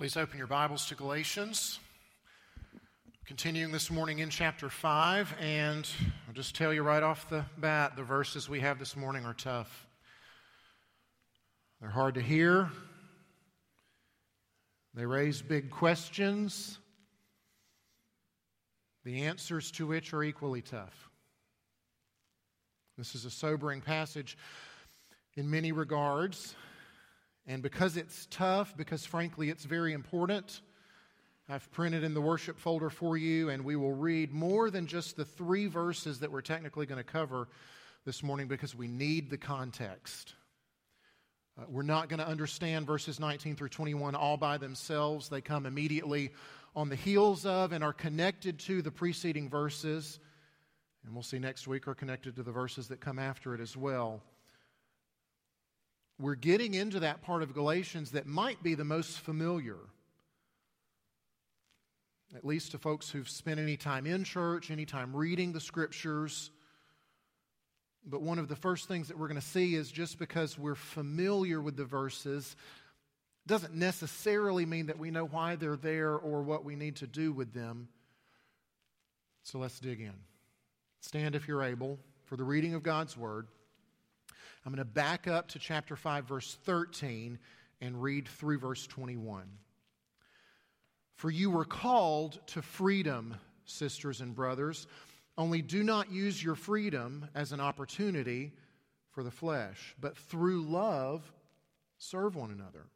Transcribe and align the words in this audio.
Please 0.00 0.16
open 0.16 0.38
your 0.38 0.46
Bibles 0.46 0.86
to 0.86 0.94
Galatians. 0.94 1.78
Continuing 3.26 3.70
this 3.70 3.90
morning 3.90 4.20
in 4.20 4.30
chapter 4.30 4.70
5, 4.70 5.34
and 5.38 5.86
I'll 6.26 6.32
just 6.32 6.56
tell 6.56 6.72
you 6.72 6.82
right 6.82 7.02
off 7.02 7.28
the 7.28 7.44
bat 7.58 7.96
the 7.96 8.02
verses 8.02 8.48
we 8.48 8.60
have 8.60 8.78
this 8.78 8.96
morning 8.96 9.26
are 9.26 9.34
tough. 9.34 9.86
They're 11.82 11.90
hard 11.90 12.14
to 12.14 12.22
hear, 12.22 12.70
they 14.94 15.04
raise 15.04 15.42
big 15.42 15.70
questions, 15.70 16.78
the 19.04 19.24
answers 19.24 19.70
to 19.72 19.86
which 19.86 20.14
are 20.14 20.22
equally 20.22 20.62
tough. 20.62 21.10
This 22.96 23.14
is 23.14 23.26
a 23.26 23.30
sobering 23.30 23.82
passage 23.82 24.38
in 25.36 25.50
many 25.50 25.72
regards. 25.72 26.54
And 27.50 27.64
because 27.64 27.96
it's 27.96 28.28
tough, 28.30 28.76
because 28.76 29.04
frankly 29.04 29.50
it's 29.50 29.64
very 29.64 29.92
important, 29.92 30.60
I've 31.48 31.68
printed 31.72 32.04
in 32.04 32.14
the 32.14 32.20
worship 32.20 32.56
folder 32.60 32.90
for 32.90 33.16
you, 33.16 33.48
and 33.48 33.64
we 33.64 33.74
will 33.74 33.92
read 33.92 34.32
more 34.32 34.70
than 34.70 34.86
just 34.86 35.16
the 35.16 35.24
three 35.24 35.66
verses 35.66 36.20
that 36.20 36.30
we're 36.30 36.42
technically 36.42 36.86
going 36.86 37.02
to 37.02 37.12
cover 37.12 37.48
this 38.04 38.22
morning 38.22 38.46
because 38.46 38.76
we 38.76 38.86
need 38.86 39.30
the 39.30 39.36
context. 39.36 40.34
Uh, 41.58 41.64
we're 41.68 41.82
not 41.82 42.08
going 42.08 42.20
to 42.20 42.28
understand 42.28 42.86
verses 42.86 43.18
19 43.18 43.56
through 43.56 43.70
21 43.70 44.14
all 44.14 44.36
by 44.36 44.56
themselves. 44.56 45.28
They 45.28 45.40
come 45.40 45.66
immediately 45.66 46.30
on 46.76 46.88
the 46.88 46.94
heels 46.94 47.44
of 47.44 47.72
and 47.72 47.82
are 47.82 47.92
connected 47.92 48.60
to 48.60 48.80
the 48.80 48.92
preceding 48.92 49.50
verses. 49.50 50.20
And 51.04 51.12
we'll 51.14 51.24
see 51.24 51.40
next 51.40 51.66
week 51.66 51.88
are 51.88 51.96
connected 51.96 52.36
to 52.36 52.44
the 52.44 52.52
verses 52.52 52.86
that 52.86 53.00
come 53.00 53.18
after 53.18 53.56
it 53.56 53.60
as 53.60 53.76
well 53.76 54.22
we're 56.20 56.34
getting 56.34 56.74
into 56.74 57.00
that 57.00 57.22
part 57.22 57.42
of 57.42 57.54
Galatians 57.54 58.12
that 58.12 58.26
might 58.26 58.62
be 58.62 58.74
the 58.74 58.84
most 58.84 59.18
familiar, 59.20 59.78
at 62.36 62.44
least 62.44 62.72
to 62.72 62.78
folks 62.78 63.10
who've 63.10 63.28
spent 63.28 63.58
any 63.58 63.76
time 63.76 64.06
in 64.06 64.24
church, 64.24 64.70
any 64.70 64.84
time 64.84 65.16
reading 65.16 65.52
the 65.52 65.60
scriptures. 65.60 66.50
But 68.04 68.20
one 68.20 68.38
of 68.38 68.48
the 68.48 68.56
first 68.56 68.86
things 68.86 69.08
that 69.08 69.18
we're 69.18 69.28
going 69.28 69.40
to 69.40 69.46
see 69.46 69.74
is 69.74 69.90
just 69.90 70.18
because 70.18 70.58
we're 70.58 70.74
familiar 70.74 71.60
with 71.60 71.76
the 71.76 71.84
verses 71.84 72.54
doesn't 73.46 73.74
necessarily 73.74 74.66
mean 74.66 74.86
that 74.86 74.98
we 74.98 75.10
know 75.10 75.24
why 75.24 75.56
they're 75.56 75.76
there 75.76 76.14
or 76.14 76.42
what 76.42 76.64
we 76.64 76.76
need 76.76 76.96
to 76.96 77.06
do 77.06 77.32
with 77.32 77.54
them. 77.54 77.88
So 79.42 79.58
let's 79.58 79.80
dig 79.80 80.00
in. 80.00 80.14
Stand 81.00 81.34
if 81.34 81.48
you're 81.48 81.62
able 81.62 81.98
for 82.26 82.36
the 82.36 82.44
reading 82.44 82.74
of 82.74 82.82
God's 82.82 83.16
Word. 83.16 83.48
I'm 84.64 84.72
going 84.72 84.78
to 84.78 84.84
back 84.84 85.26
up 85.26 85.48
to 85.48 85.58
chapter 85.58 85.96
5, 85.96 86.26
verse 86.26 86.58
13, 86.64 87.38
and 87.80 88.02
read 88.02 88.28
through 88.28 88.58
verse 88.58 88.86
21. 88.86 89.44
For 91.14 91.30
you 91.30 91.50
were 91.50 91.64
called 91.64 92.40
to 92.48 92.60
freedom, 92.60 93.36
sisters 93.64 94.20
and 94.20 94.34
brothers, 94.34 94.86
only 95.38 95.62
do 95.62 95.82
not 95.82 96.12
use 96.12 96.42
your 96.42 96.54
freedom 96.54 97.26
as 97.34 97.52
an 97.52 97.60
opportunity 97.60 98.52
for 99.12 99.22
the 99.22 99.30
flesh, 99.30 99.94
but 99.98 100.16
through 100.16 100.62
love 100.62 101.32
serve 101.96 102.36
one 102.36 102.50
another. 102.50 102.86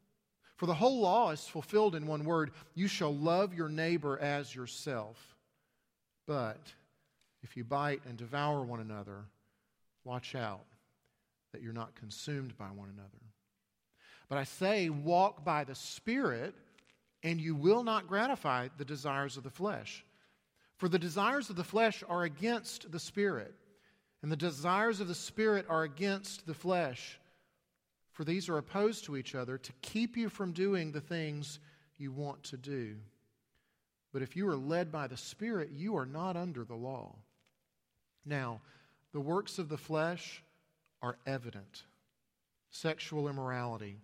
For 0.57 0.67
the 0.67 0.75
whole 0.75 1.01
law 1.01 1.31
is 1.31 1.47
fulfilled 1.47 1.95
in 1.95 2.07
one 2.07 2.25
word 2.25 2.51
you 2.75 2.89
shall 2.89 3.15
love 3.15 3.55
your 3.55 3.69
neighbor 3.71 4.19
as 4.19 4.55
yourself. 4.55 5.37
But 6.27 6.61
if 7.43 7.57
you 7.57 7.65
bite 7.65 8.03
and 8.07 8.19
devour 8.19 8.63
one 8.63 8.81
another, 8.81 9.25
watch 10.05 10.35
out 10.35 10.65
that 11.55 11.63
you're 11.63 11.73
not 11.73 11.95
consumed 11.95 12.59
by 12.59 12.67
one 12.67 12.91
another. 12.93 13.09
But 14.29 14.39
I 14.39 14.45
say, 14.45 14.89
walk 14.91 15.45
by 15.45 15.63
the 15.63 15.77
Spirit, 15.77 16.53
and 17.23 17.41
you 17.41 17.55
will 17.55 17.85
not 17.85 18.09
gratify 18.09 18.69
the 18.77 18.85
desires 18.85 19.37
of 19.37 19.45
the 19.45 19.51
flesh. 19.51 20.05
For 20.79 20.89
the 20.89 20.99
desires 20.99 21.51
of 21.51 21.57
the 21.57 21.63
flesh 21.63 22.03
are 22.09 22.25
against 22.25 22.91
the 22.91 22.99
Spirit, 22.99 23.55
and 24.21 24.33
the 24.33 24.37
desires 24.37 25.01
of 25.01 25.07
the 25.07 25.15
Spirit 25.15 25.65
are 25.69 25.85
against 25.85 26.45
the 26.45 26.55
flesh. 26.55 27.21
For 28.11 28.25
these 28.25 28.49
are 28.49 28.59
opposed 28.59 29.05
to 29.05 29.17
each 29.17 29.37
other 29.37 29.57
to 29.57 29.73
keep 29.81 30.17
you 30.17 30.29
from 30.29 30.53
doing 30.53 30.91
the 30.91 31.01
things 31.01 31.61
you 31.99 32.11
want 32.11 32.43
to 32.45 32.57
do. 32.57 32.97
But 34.13 34.23
if 34.23 34.35
you 34.37 34.49
are 34.49 34.57
led 34.57 34.91
by 34.91 35.07
the 35.07 35.17
Spirit, 35.17 35.71
you 35.73 35.97
are 35.97 36.07
not 36.07 36.37
under 36.37 36.65
the 36.65 36.75
law. 36.75 37.15
Now, 38.25 38.61
the 39.13 39.21
works 39.21 39.59
of 39.59 39.69
the 39.69 39.79
flesh 39.79 40.43
are 41.05 41.19
evident 41.27 41.83
sexual 42.71 43.29
immorality, 43.29 43.99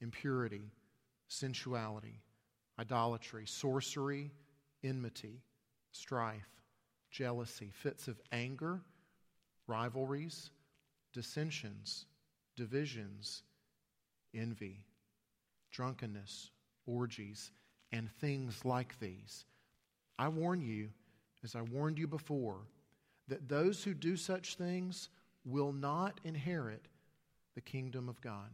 impurity, 0.00 0.72
sensuality, 1.28 2.22
idolatry, 2.80 3.46
sorcery, 3.46 4.32
enmity, 4.82 5.42
strife, 5.92 6.48
jealousy, 7.10 7.70
fits 7.70 8.08
of 8.08 8.18
anger, 8.32 8.80
rivalries, 9.66 10.50
dissensions, 11.12 12.06
divisions, 12.56 13.42
envy, 14.34 14.80
drunkenness, 15.70 16.50
orgies, 16.86 17.52
and 17.92 18.10
things 18.20 18.64
like 18.64 18.98
these. 19.00 19.44
I 20.18 20.28
warn 20.28 20.62
you, 20.62 20.88
as 21.44 21.54
I 21.54 21.60
warned 21.60 21.98
you 21.98 22.06
before, 22.06 22.62
that 23.28 23.48
those 23.50 23.84
who 23.84 23.92
do 23.92 24.16
such 24.16 24.54
things 24.54 25.10
will 25.48 25.72
not 25.72 26.20
inherit 26.24 26.86
the 27.54 27.60
kingdom 27.60 28.08
of 28.08 28.20
God. 28.20 28.50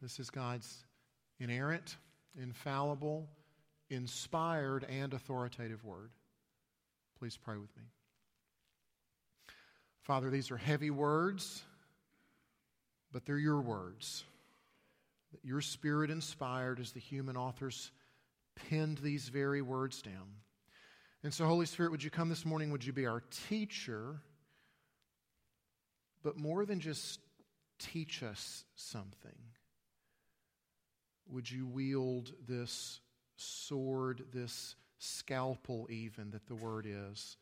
This 0.00 0.18
is 0.18 0.30
God's 0.30 0.84
inerrant, 1.38 1.96
infallible, 2.40 3.28
inspired, 3.90 4.84
and 4.88 5.12
authoritative 5.12 5.84
word. 5.84 6.10
Please 7.18 7.36
pray 7.36 7.56
with 7.56 7.74
me. 7.76 7.84
Father, 10.02 10.30
these 10.30 10.50
are 10.50 10.56
heavy 10.56 10.90
words, 10.90 11.62
but 13.12 13.24
they're 13.24 13.38
your 13.38 13.60
words. 13.60 14.24
Your 15.42 15.60
spirit 15.60 16.10
inspired 16.10 16.80
as 16.80 16.92
the 16.92 17.00
human 17.00 17.36
authors 17.36 17.90
penned 18.68 18.98
these 18.98 19.28
very 19.28 19.62
words 19.62 20.02
down. 20.02 20.28
And 21.22 21.32
so, 21.32 21.46
Holy 21.46 21.66
Spirit, 21.66 21.90
would 21.90 22.04
you 22.04 22.10
come 22.10 22.28
this 22.28 22.44
morning? 22.44 22.70
Would 22.70 22.84
you 22.84 22.92
be 22.92 23.06
our 23.06 23.22
teacher? 23.48 24.20
But 26.24 26.38
more 26.38 26.64
than 26.64 26.80
just 26.80 27.20
teach 27.78 28.22
us 28.22 28.64
something, 28.74 29.36
would 31.28 31.48
you 31.48 31.66
wield 31.66 32.32
this 32.48 33.00
sword, 33.36 34.24
this 34.32 34.74
scalpel, 34.98 35.86
even 35.90 36.30
that 36.30 36.46
the 36.46 36.54
word 36.54 36.86
is, 36.88 37.36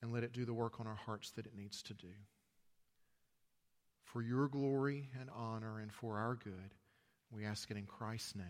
and 0.00 0.12
let 0.12 0.22
it 0.22 0.32
do 0.32 0.44
the 0.44 0.54
work 0.54 0.78
on 0.78 0.86
our 0.86 0.94
hearts 0.94 1.32
that 1.32 1.46
it 1.46 1.56
needs 1.56 1.82
to 1.82 1.94
do? 1.94 2.14
For 4.04 4.22
your 4.22 4.46
glory 4.46 5.10
and 5.20 5.28
honor 5.34 5.80
and 5.80 5.92
for 5.92 6.18
our 6.18 6.36
good, 6.36 6.74
we 7.32 7.44
ask 7.44 7.70
it 7.72 7.76
in 7.76 7.86
Christ's 7.86 8.36
name. 8.36 8.46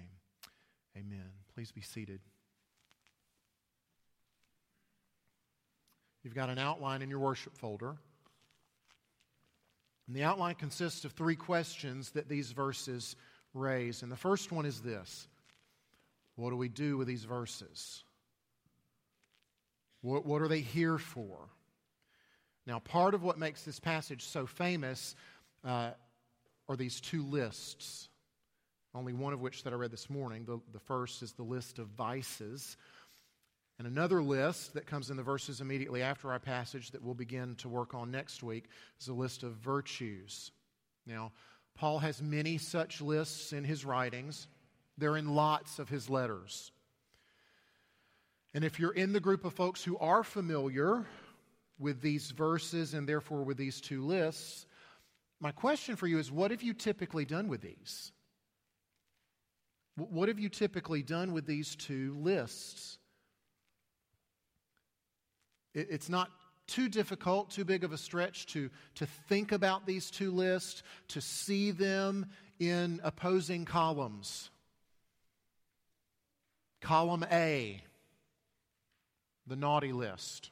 Amen. 0.96 1.30
Please 1.54 1.72
be 1.72 1.80
seated. 1.80 2.20
You've 6.22 6.34
got 6.34 6.50
an 6.50 6.58
outline 6.58 7.00
in 7.00 7.08
your 7.08 7.20
worship 7.20 7.56
folder. 7.56 7.96
And 10.06 10.16
the 10.16 10.22
outline 10.22 10.54
consists 10.54 11.04
of 11.04 11.12
three 11.12 11.36
questions 11.36 12.10
that 12.10 12.28
these 12.28 12.52
verses 12.52 13.16
raise. 13.54 14.02
And 14.02 14.12
the 14.12 14.16
first 14.16 14.52
one 14.52 14.66
is 14.66 14.80
this 14.80 15.26
What 16.36 16.50
do 16.50 16.56
we 16.56 16.68
do 16.68 16.96
with 16.96 17.08
these 17.08 17.24
verses? 17.24 18.04
What, 20.02 20.24
what 20.24 20.42
are 20.42 20.48
they 20.48 20.60
here 20.60 20.98
for? 20.98 21.48
Now, 22.66 22.78
part 22.80 23.14
of 23.14 23.22
what 23.22 23.38
makes 23.38 23.62
this 23.62 23.80
passage 23.80 24.24
so 24.24 24.46
famous 24.46 25.14
uh, 25.64 25.90
are 26.68 26.76
these 26.76 27.00
two 27.00 27.24
lists, 27.24 28.08
only 28.94 29.12
one 29.12 29.32
of 29.32 29.40
which 29.40 29.62
that 29.64 29.72
I 29.72 29.76
read 29.76 29.90
this 29.90 30.10
morning. 30.10 30.44
The, 30.44 30.60
the 30.72 30.80
first 30.80 31.22
is 31.22 31.32
the 31.32 31.44
list 31.44 31.78
of 31.78 31.88
vices 31.88 32.76
and 33.78 33.86
another 33.86 34.22
list 34.22 34.74
that 34.74 34.86
comes 34.86 35.10
in 35.10 35.16
the 35.16 35.22
verses 35.22 35.60
immediately 35.60 36.02
after 36.02 36.32
our 36.32 36.38
passage 36.38 36.90
that 36.92 37.02
we'll 37.02 37.14
begin 37.14 37.54
to 37.56 37.68
work 37.68 37.94
on 37.94 38.10
next 38.10 38.42
week 38.42 38.64
is 39.00 39.08
a 39.08 39.12
list 39.12 39.42
of 39.42 39.52
virtues. 39.52 40.50
Now, 41.06 41.32
Paul 41.74 41.98
has 41.98 42.22
many 42.22 42.56
such 42.56 43.02
lists 43.02 43.52
in 43.52 43.64
his 43.64 43.84
writings, 43.84 44.48
they're 44.96 45.16
in 45.16 45.34
lots 45.34 45.78
of 45.78 45.90
his 45.90 46.08
letters. 46.08 46.72
And 48.54 48.64
if 48.64 48.80
you're 48.80 48.92
in 48.92 49.12
the 49.12 49.20
group 49.20 49.44
of 49.44 49.52
folks 49.52 49.84
who 49.84 49.98
are 49.98 50.24
familiar 50.24 51.04
with 51.78 52.00
these 52.00 52.30
verses 52.30 52.94
and 52.94 53.06
therefore 53.06 53.42
with 53.42 53.58
these 53.58 53.82
two 53.82 54.02
lists, 54.02 54.66
my 55.38 55.52
question 55.52 55.96
for 55.96 56.06
you 56.06 56.18
is 56.18 56.32
what 56.32 56.50
have 56.50 56.62
you 56.62 56.72
typically 56.72 57.26
done 57.26 57.48
with 57.48 57.60
these? 57.60 58.12
What 59.96 60.28
have 60.28 60.38
you 60.38 60.48
typically 60.48 61.02
done 61.02 61.32
with 61.32 61.46
these 61.46 61.76
two 61.76 62.16
lists? 62.18 62.96
It's 65.76 66.08
not 66.08 66.30
too 66.66 66.88
difficult, 66.88 67.50
too 67.50 67.64
big 67.64 67.84
of 67.84 67.92
a 67.92 67.98
stretch 67.98 68.46
to, 68.46 68.70
to 68.94 69.06
think 69.28 69.52
about 69.52 69.86
these 69.86 70.10
two 70.10 70.30
lists, 70.30 70.82
to 71.08 71.20
see 71.20 71.70
them 71.70 72.26
in 72.58 72.98
opposing 73.04 73.66
columns. 73.66 74.50
Column 76.80 77.26
A, 77.30 77.82
the 79.46 79.56
naughty 79.56 79.92
list. 79.92 80.50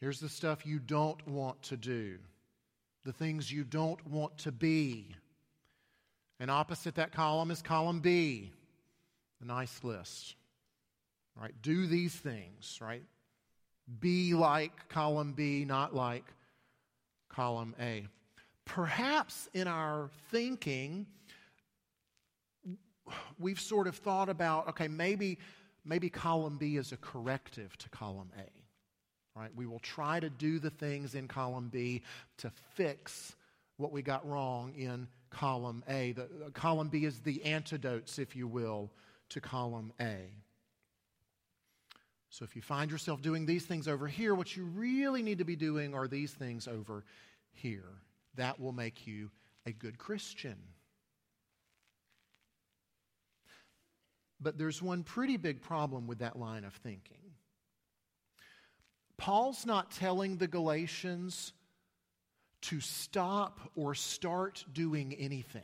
Here's 0.00 0.20
the 0.20 0.28
stuff 0.30 0.66
you 0.66 0.78
don't 0.78 1.26
want 1.28 1.62
to 1.64 1.76
do, 1.76 2.18
the 3.04 3.12
things 3.12 3.52
you 3.52 3.62
don't 3.62 4.04
want 4.06 4.38
to 4.38 4.52
be. 4.52 5.14
And 6.40 6.50
opposite 6.50 6.94
that 6.94 7.12
column 7.12 7.50
is 7.50 7.60
column 7.60 8.00
B, 8.00 8.52
the 9.40 9.46
nice 9.46 9.84
list. 9.84 10.34
Right? 11.40 11.54
Do 11.62 11.86
these 11.86 12.14
things, 12.14 12.78
right? 12.80 13.02
Be 14.00 14.34
like 14.34 14.88
column 14.88 15.32
B, 15.32 15.64
not 15.64 15.94
like 15.94 16.24
column 17.28 17.74
A. 17.80 18.06
Perhaps 18.64 19.48
in 19.52 19.66
our 19.66 20.10
thinking, 20.30 21.06
we've 23.38 23.60
sort 23.60 23.86
of 23.86 23.96
thought 23.96 24.28
about 24.28 24.68
okay, 24.68 24.88
maybe, 24.88 25.38
maybe 25.84 26.08
column 26.08 26.56
B 26.56 26.76
is 26.76 26.92
a 26.92 26.96
corrective 26.96 27.76
to 27.78 27.88
column 27.90 28.30
A. 28.38 29.38
Right? 29.38 29.50
We 29.56 29.66
will 29.66 29.80
try 29.80 30.20
to 30.20 30.30
do 30.30 30.60
the 30.60 30.70
things 30.70 31.16
in 31.16 31.26
column 31.26 31.68
B 31.68 32.02
to 32.38 32.50
fix 32.74 33.34
what 33.76 33.90
we 33.90 34.02
got 34.02 34.26
wrong 34.28 34.72
in 34.76 35.08
column 35.30 35.82
A. 35.88 36.12
The, 36.12 36.22
uh, 36.22 36.50
column 36.52 36.88
B 36.88 37.04
is 37.04 37.18
the 37.20 37.44
antidotes, 37.44 38.18
if 38.18 38.36
you 38.36 38.46
will, 38.46 38.90
to 39.30 39.40
column 39.40 39.92
A. 40.00 40.30
So 42.34 42.44
if 42.44 42.56
you 42.56 42.62
find 42.62 42.90
yourself 42.90 43.22
doing 43.22 43.46
these 43.46 43.64
things 43.64 43.86
over 43.86 44.08
here, 44.08 44.34
what 44.34 44.56
you 44.56 44.64
really 44.64 45.22
need 45.22 45.38
to 45.38 45.44
be 45.44 45.54
doing 45.54 45.94
are 45.94 46.08
these 46.08 46.32
things 46.32 46.66
over 46.66 47.04
here. 47.52 48.00
That 48.34 48.58
will 48.58 48.72
make 48.72 49.06
you 49.06 49.30
a 49.66 49.70
good 49.70 49.98
Christian. 49.98 50.56
But 54.40 54.58
there's 54.58 54.82
one 54.82 55.04
pretty 55.04 55.36
big 55.36 55.62
problem 55.62 56.08
with 56.08 56.18
that 56.18 56.36
line 56.36 56.64
of 56.64 56.74
thinking. 56.74 57.18
Paul's 59.16 59.64
not 59.64 59.92
telling 59.92 60.36
the 60.36 60.48
Galatians 60.48 61.52
to 62.62 62.80
stop 62.80 63.60
or 63.76 63.94
start 63.94 64.64
doing 64.72 65.14
anything. 65.14 65.62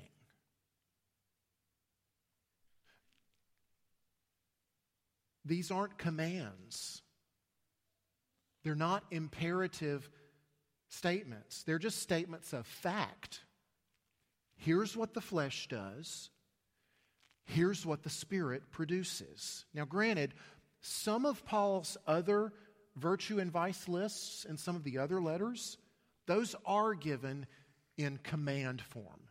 These 5.45 5.71
aren't 5.71 5.99
commands. 5.99 7.03
They're 8.63 8.75
not 8.75 9.05
imperative 9.11 10.09
statements. 10.89 11.63
They're 11.63 11.79
just 11.79 12.03
statements 12.03 12.53
of 12.53 12.67
fact. 12.67 13.41
Here's 14.57 14.97
what 14.97 15.15
the 15.15 15.21
flesh 15.21 15.69
does. 15.69 16.31
Here's 17.47 17.87
what 17.87 18.03
the 18.03 18.11
Spirit 18.11 18.71
produces. 18.71 19.65
Now, 19.73 19.87
granted, 19.87 20.35
some 20.83 21.25
of 21.25 21.45
Paul's 21.45 21.97
other 22.07 22.53
virtue 22.97 23.39
and 23.39 23.51
vice 23.51 23.89
lists 23.89 24.45
and 24.49 24.59
some 24.59 24.77
of 24.77 24.85
the 24.85 24.99
other 24.99 25.23
letters 25.23 25.79
those 26.31 26.55
are 26.65 26.95
given 26.95 27.45
in 27.97 28.17
command 28.23 28.81
form. 28.81 29.30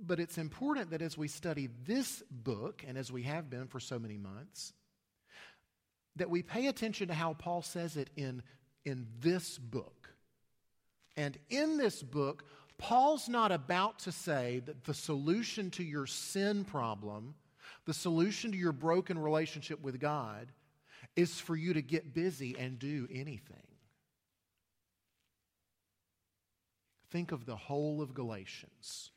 But 0.00 0.18
it's 0.18 0.38
important 0.38 0.90
that 0.90 1.02
as 1.02 1.18
we 1.18 1.28
study 1.28 1.68
this 1.86 2.22
book, 2.30 2.84
and 2.86 2.96
as 2.96 3.12
we 3.12 3.22
have 3.24 3.50
been 3.50 3.66
for 3.66 3.80
so 3.80 3.98
many 3.98 4.16
months, 4.16 4.72
that 6.16 6.30
we 6.30 6.42
pay 6.42 6.66
attention 6.66 7.08
to 7.08 7.14
how 7.14 7.34
Paul 7.34 7.62
says 7.62 7.96
it 7.96 8.10
in, 8.16 8.42
in 8.84 9.06
this 9.20 9.58
book. 9.58 10.08
And 11.16 11.36
in 11.50 11.76
this 11.76 12.02
book, 12.02 12.44
Paul's 12.78 13.28
not 13.28 13.52
about 13.52 14.00
to 14.00 14.12
say 14.12 14.62
that 14.64 14.84
the 14.84 14.94
solution 14.94 15.70
to 15.72 15.84
your 15.84 16.06
sin 16.06 16.64
problem, 16.64 17.34
the 17.84 17.94
solution 17.94 18.52
to 18.52 18.58
your 18.58 18.72
broken 18.72 19.18
relationship 19.18 19.82
with 19.82 20.00
God, 20.00 20.50
is 21.14 21.38
for 21.38 21.54
you 21.56 21.74
to 21.74 21.82
get 21.82 22.14
busy 22.14 22.56
and 22.58 22.78
do 22.78 23.06
anything. 23.12 23.56
Think 27.10 27.32
of 27.32 27.44
the 27.44 27.56
whole 27.56 28.00
of 28.00 28.14
Galatians. 28.14 29.10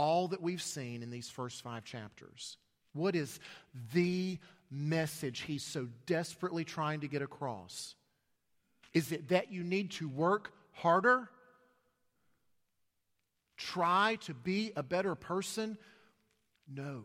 All 0.00 0.28
that 0.28 0.40
we've 0.40 0.62
seen 0.62 1.02
in 1.02 1.10
these 1.10 1.28
first 1.28 1.60
five 1.60 1.84
chapters. 1.84 2.56
What 2.94 3.14
is 3.14 3.38
the 3.92 4.38
message 4.70 5.40
he's 5.42 5.62
so 5.62 5.88
desperately 6.06 6.64
trying 6.64 7.00
to 7.00 7.06
get 7.06 7.20
across? 7.20 7.94
Is 8.94 9.12
it 9.12 9.28
that 9.28 9.52
you 9.52 9.62
need 9.62 9.90
to 9.92 10.08
work 10.08 10.54
harder? 10.72 11.28
Try 13.58 14.16
to 14.22 14.32
be 14.32 14.72
a 14.74 14.82
better 14.82 15.14
person? 15.14 15.76
No. 16.66 17.04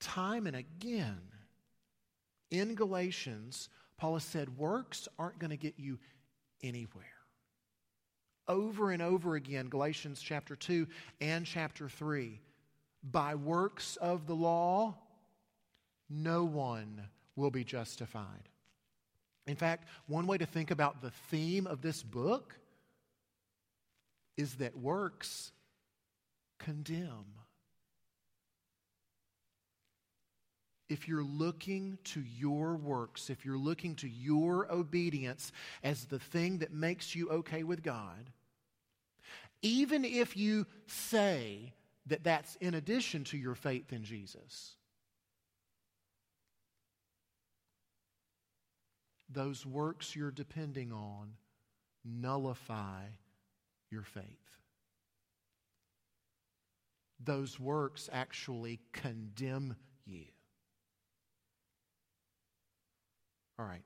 Time 0.00 0.48
and 0.48 0.56
again 0.56 1.20
in 2.50 2.74
Galatians, 2.74 3.68
Paul 3.96 4.14
has 4.14 4.24
said 4.24 4.58
works 4.58 5.06
aren't 5.20 5.38
going 5.38 5.50
to 5.50 5.56
get 5.56 5.74
you 5.76 6.00
anywhere. 6.64 7.19
Over 8.50 8.90
and 8.90 9.00
over 9.00 9.36
again, 9.36 9.68
Galatians 9.68 10.20
chapter 10.20 10.56
2 10.56 10.88
and 11.20 11.46
chapter 11.46 11.88
3. 11.88 12.40
By 13.04 13.36
works 13.36 13.94
of 13.94 14.26
the 14.26 14.34
law, 14.34 14.96
no 16.08 16.42
one 16.44 17.00
will 17.36 17.52
be 17.52 17.62
justified. 17.62 18.48
In 19.46 19.54
fact, 19.54 19.86
one 20.08 20.26
way 20.26 20.36
to 20.36 20.46
think 20.46 20.72
about 20.72 21.00
the 21.00 21.12
theme 21.30 21.68
of 21.68 21.80
this 21.80 22.02
book 22.02 22.56
is 24.36 24.56
that 24.56 24.76
works 24.76 25.52
condemn. 26.58 27.26
if 30.90 31.06
you're 31.06 31.22
looking 31.22 31.96
to 32.02 32.20
your 32.20 32.74
works, 32.74 33.30
if 33.30 33.44
you're 33.44 33.56
looking 33.56 33.94
to 33.94 34.08
your 34.08 34.70
obedience 34.72 35.52
as 35.84 36.04
the 36.04 36.18
thing 36.18 36.58
that 36.58 36.74
makes 36.74 37.14
you 37.14 37.30
okay 37.30 37.62
with 37.62 37.80
God, 37.84 38.28
even 39.62 40.04
if 40.04 40.36
you 40.36 40.66
say 40.86 41.74
that 42.06 42.24
that's 42.24 42.56
in 42.56 42.74
addition 42.74 43.24
to 43.24 43.36
your 43.36 43.54
faith 43.54 43.92
in 43.92 44.04
Jesus, 44.04 44.74
those 49.28 49.64
works 49.64 50.16
you're 50.16 50.30
depending 50.30 50.92
on 50.92 51.32
nullify 52.04 53.02
your 53.90 54.02
faith. 54.02 54.24
Those 57.22 57.60
works 57.60 58.08
actually 58.12 58.80
condemn 58.92 59.76
you. 60.06 60.24
All 63.58 63.66
right. 63.66 63.84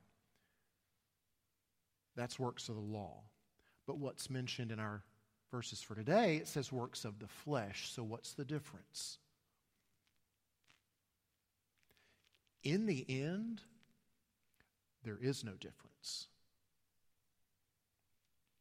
That's 2.15 2.39
works 2.39 2.69
of 2.69 2.75
the 2.75 2.81
law. 2.81 3.23
But 3.85 3.97
what's 3.97 4.29
mentioned 4.29 4.71
in 4.71 4.79
our 4.79 5.03
verses 5.55 5.81
for 5.81 5.95
today, 5.95 6.35
it 6.35 6.49
says 6.49 6.69
works 6.69 7.05
of 7.05 7.17
the 7.17 7.27
flesh. 7.27 7.89
So 7.89 8.03
what's 8.03 8.33
the 8.33 8.43
difference? 8.43 9.19
In 12.65 12.85
the 12.85 13.05
end, 13.07 13.61
there 15.05 15.17
is 15.21 15.45
no 15.45 15.53
difference. 15.53 16.27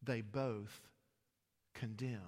They 0.04 0.20
both 0.20 0.82
condemn. 1.74 2.20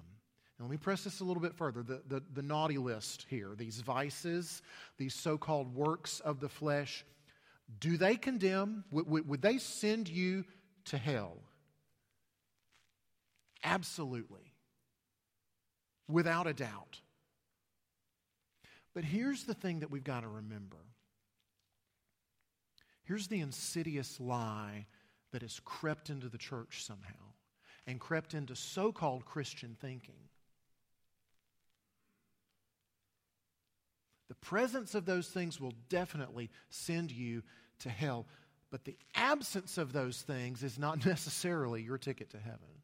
Now, 0.59 0.65
let 0.65 0.71
me 0.71 0.75
press 0.75 1.05
this 1.05 1.21
a 1.21 1.23
little 1.23 1.41
bit 1.41 1.53
further. 1.53 1.81
The, 1.81 2.01
the, 2.05 2.21
the 2.33 2.41
naughty 2.41 2.77
list 2.77 3.25
here, 3.29 3.51
these 3.55 3.79
vices, 3.79 4.61
these 4.97 5.13
so 5.15 5.37
called 5.37 5.73
works 5.73 6.19
of 6.19 6.41
the 6.41 6.49
flesh, 6.49 7.05
do 7.79 7.95
they 7.95 8.17
condemn? 8.17 8.83
Would, 8.91 9.07
would, 9.07 9.29
would 9.29 9.41
they 9.41 9.59
send 9.59 10.09
you 10.09 10.43
to 10.85 10.97
hell? 10.97 11.37
Absolutely. 13.63 14.46
Without 16.07 16.47
a 16.47 16.53
doubt. 16.53 17.01
But 18.93 19.03
here's 19.03 19.43
the 19.43 19.53
thing 19.53 19.81
that 19.81 19.91
we've 19.91 20.03
got 20.03 20.21
to 20.21 20.27
remember. 20.27 20.77
Here's 23.03 23.27
the 23.27 23.41
insidious 23.41 24.19
lie 24.19 24.87
that 25.31 25.41
has 25.41 25.59
crept 25.63 26.09
into 26.09 26.29
the 26.29 26.37
church 26.37 26.83
somehow 26.83 27.33
and 27.85 27.99
crept 27.99 28.33
into 28.33 28.55
so 28.55 28.91
called 28.91 29.25
Christian 29.25 29.77
thinking. 29.79 30.15
The 34.27 34.35
presence 34.35 34.93
of 34.93 35.05
those 35.05 35.27
things 35.27 35.59
will 35.61 35.73
definitely 35.89 36.49
send 36.69 37.11
you 37.11 37.43
to 37.79 37.89
hell. 37.89 38.25
But 38.71 38.83
the 38.83 38.97
absence 39.15 39.77
of 39.77 39.93
those 39.93 40.21
things 40.21 40.63
is 40.63 40.77
not 40.77 41.05
necessarily 41.05 41.81
your 41.81 41.97
ticket 41.97 42.31
to 42.31 42.39
heaven. 42.39 42.81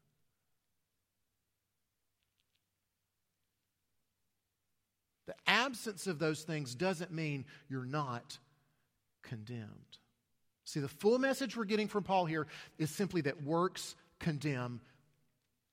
The 5.26 5.34
absence 5.46 6.06
of 6.06 6.18
those 6.18 6.42
things 6.42 6.74
doesn't 6.74 7.12
mean 7.12 7.46
you're 7.68 7.86
not 7.86 8.38
condemned. 9.22 9.98
See, 10.64 10.80
the 10.80 10.88
full 10.88 11.18
message 11.18 11.56
we're 11.56 11.64
getting 11.64 11.88
from 11.88 12.04
Paul 12.04 12.26
here 12.26 12.46
is 12.78 12.90
simply 12.90 13.20
that 13.22 13.42
works 13.42 13.94
condemn, 14.18 14.80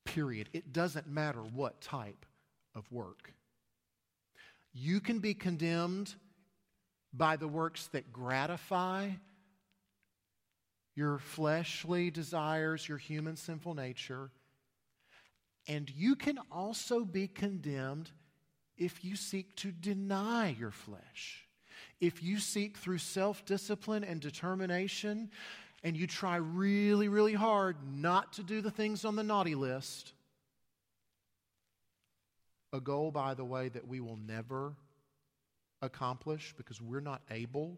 period. 0.06 0.50
It 0.54 0.74
doesn't 0.74 1.08
matter 1.08 1.42
what 1.42 1.82
type 1.82 2.26
of 2.76 2.90
work. 2.92 3.34
You 4.74 5.00
can 5.00 5.20
be 5.20 5.34
condemned 5.34 6.14
by 7.14 7.36
the 7.36 7.48
works 7.48 7.88
that 7.88 8.14
gratify 8.14 9.12
your 10.96 11.20
fleshly 11.20 12.12
desires, 12.12 12.88
your 12.88 12.98
human 12.98 13.36
sinful 13.36 13.76
nature. 13.76 14.30
And 15.68 15.90
you 15.90 16.16
can 16.16 16.40
also 16.52 17.06
be 17.06 17.28
condemned 17.28 18.12
if 18.82 19.06
you 19.06 19.16
seek 19.16 19.56
to 19.58 19.72
deny 19.72 20.56
your 20.60 20.72
flesh. 20.72 21.46
If 22.00 22.24
you 22.24 22.40
seek 22.40 22.78
through 22.78 22.98
self 22.98 23.46
discipline 23.46 24.04
and 24.04 24.20
determination, 24.20 25.30
and 25.84 25.96
you 25.96 26.08
try 26.08 26.38
really, 26.38 27.08
really 27.08 27.34
hard 27.34 27.78
not 27.94 28.34
to 28.34 28.44
do 28.44 28.60
the 28.60 28.72
things 28.72 29.06
on 29.06 29.16
the 29.16 29.24
naughty 29.24 29.54
list, 29.54 30.14
a 32.74 32.80
goal, 32.80 33.12
by 33.12 33.36
the 33.36 33.46
way, 33.46 33.70
that 33.70 33.88
we 33.88 34.00
will 34.00 34.18
never 34.18 34.74
accomplish 35.84 36.56
because 36.58 36.82
we're 36.82 37.02
not 37.02 37.22
able 37.30 37.78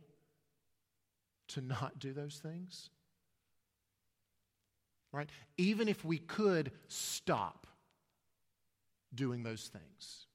to 1.50 1.60
not 1.60 2.00
do 2.00 2.14
those 2.14 2.40
things. 2.42 2.90
Right? 5.12 5.30
Even 5.58 5.90
if 5.90 6.06
we 6.06 6.18
could 6.18 6.72
stop 6.88 7.68
doing 9.14 9.44
those 9.44 9.68
things, 9.68 10.28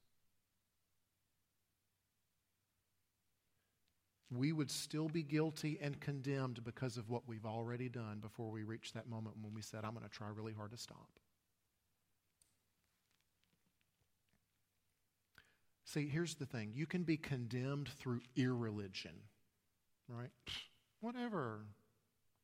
we 4.31 4.53
would 4.53 4.71
still 4.71 5.09
be 5.09 5.23
guilty 5.23 5.79
and 5.81 6.01
condemned 6.01 6.63
because 6.65 6.97
of 6.97 7.09
what 7.09 7.27
we've 7.27 7.47
already 7.47 7.89
done 7.89 8.19
before 8.21 8.51
we 8.51 8.63
reach 8.63 8.93
that 8.93 9.09
moment 9.09 9.37
when 9.41 9.55
we 9.55 9.63
said, 9.63 9.85
I'm 9.85 9.93
going 9.93 10.05
to 10.05 10.11
try 10.11 10.29
really 10.29 10.53
hard 10.53 10.71
to 10.73 10.77
stop. 10.77 11.09
See, 15.85 16.07
here's 16.07 16.35
the 16.35 16.45
thing 16.45 16.73
you 16.75 16.85
can 16.85 17.05
be 17.05 17.17
condemned 17.17 17.89
through 17.89 18.21
irreligion, 18.37 19.15
right? 20.09 20.31
Whatever. 21.01 21.61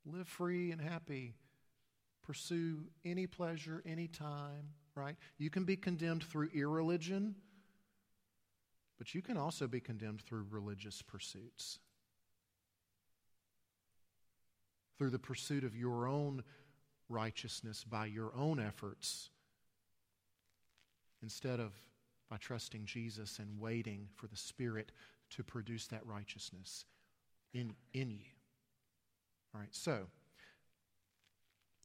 Live 0.06 0.28
free 0.28 0.70
and 0.70 0.80
happy. 0.80 1.34
Pursue 2.22 2.84
any 3.04 3.26
pleasure, 3.26 3.82
any 3.84 4.08
time, 4.08 4.70
right? 4.94 5.16
You 5.36 5.50
can 5.50 5.64
be 5.64 5.76
condemned 5.76 6.24
through 6.24 6.48
irreligion, 6.54 7.34
but 8.98 9.14
you 9.14 9.22
can 9.22 9.36
also 9.36 9.66
be 9.66 9.80
condemned 9.80 10.20
through 10.22 10.46
religious 10.50 11.02
pursuits. 11.02 11.78
Through 14.98 15.10
the 15.10 15.18
pursuit 15.18 15.64
of 15.64 15.76
your 15.76 16.06
own 16.06 16.44
righteousness 17.08 17.84
by 17.84 18.06
your 18.06 18.32
own 18.36 18.60
efforts 18.60 19.30
instead 21.22 21.60
of 21.60 21.72
by 22.30 22.36
trusting 22.36 22.84
Jesus 22.86 23.38
and 23.38 23.60
waiting 23.60 24.08
for 24.14 24.26
the 24.26 24.36
Spirit 24.36 24.92
to 25.30 25.42
produce 25.42 25.86
that 25.88 26.06
righteousness 26.06 26.84
in, 27.52 27.74
in 27.92 28.10
you. 28.10 28.32
All 29.54 29.60
right, 29.60 29.74
so 29.74 30.06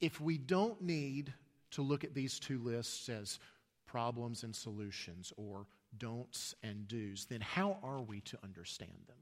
if 0.01 0.21
we 0.21 0.37
don't 0.37 0.81
need 0.81 1.33
to 1.71 1.81
look 1.81 2.03
at 2.03 2.13
these 2.13 2.39
two 2.39 2.59
lists 2.59 3.09
as 3.09 3.39
problems 3.85 4.43
and 4.43 4.55
solutions 4.55 5.33
or 5.37 5.65
don'ts 5.97 6.55
and 6.63 6.87
do's, 6.87 7.25
then 7.25 7.41
how 7.41 7.77
are 7.83 8.01
we 8.01 8.21
to 8.21 8.37
understand 8.43 8.91
them? 9.07 9.17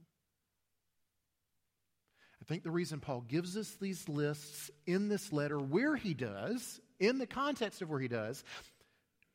I 2.41 2.45
think 2.45 2.63
the 2.63 2.71
reason 2.71 2.99
Paul 2.99 3.21
gives 3.21 3.57
us 3.57 3.75
these 3.81 4.07
lists 4.07 4.71
in 4.85 5.09
this 5.09 5.33
letter, 5.33 5.57
where 5.57 5.95
he 5.95 6.13
does, 6.13 6.79
in 6.99 7.17
the 7.17 7.27
context 7.27 7.81
of 7.81 7.89
where 7.89 7.99
he 7.99 8.07
does, 8.07 8.43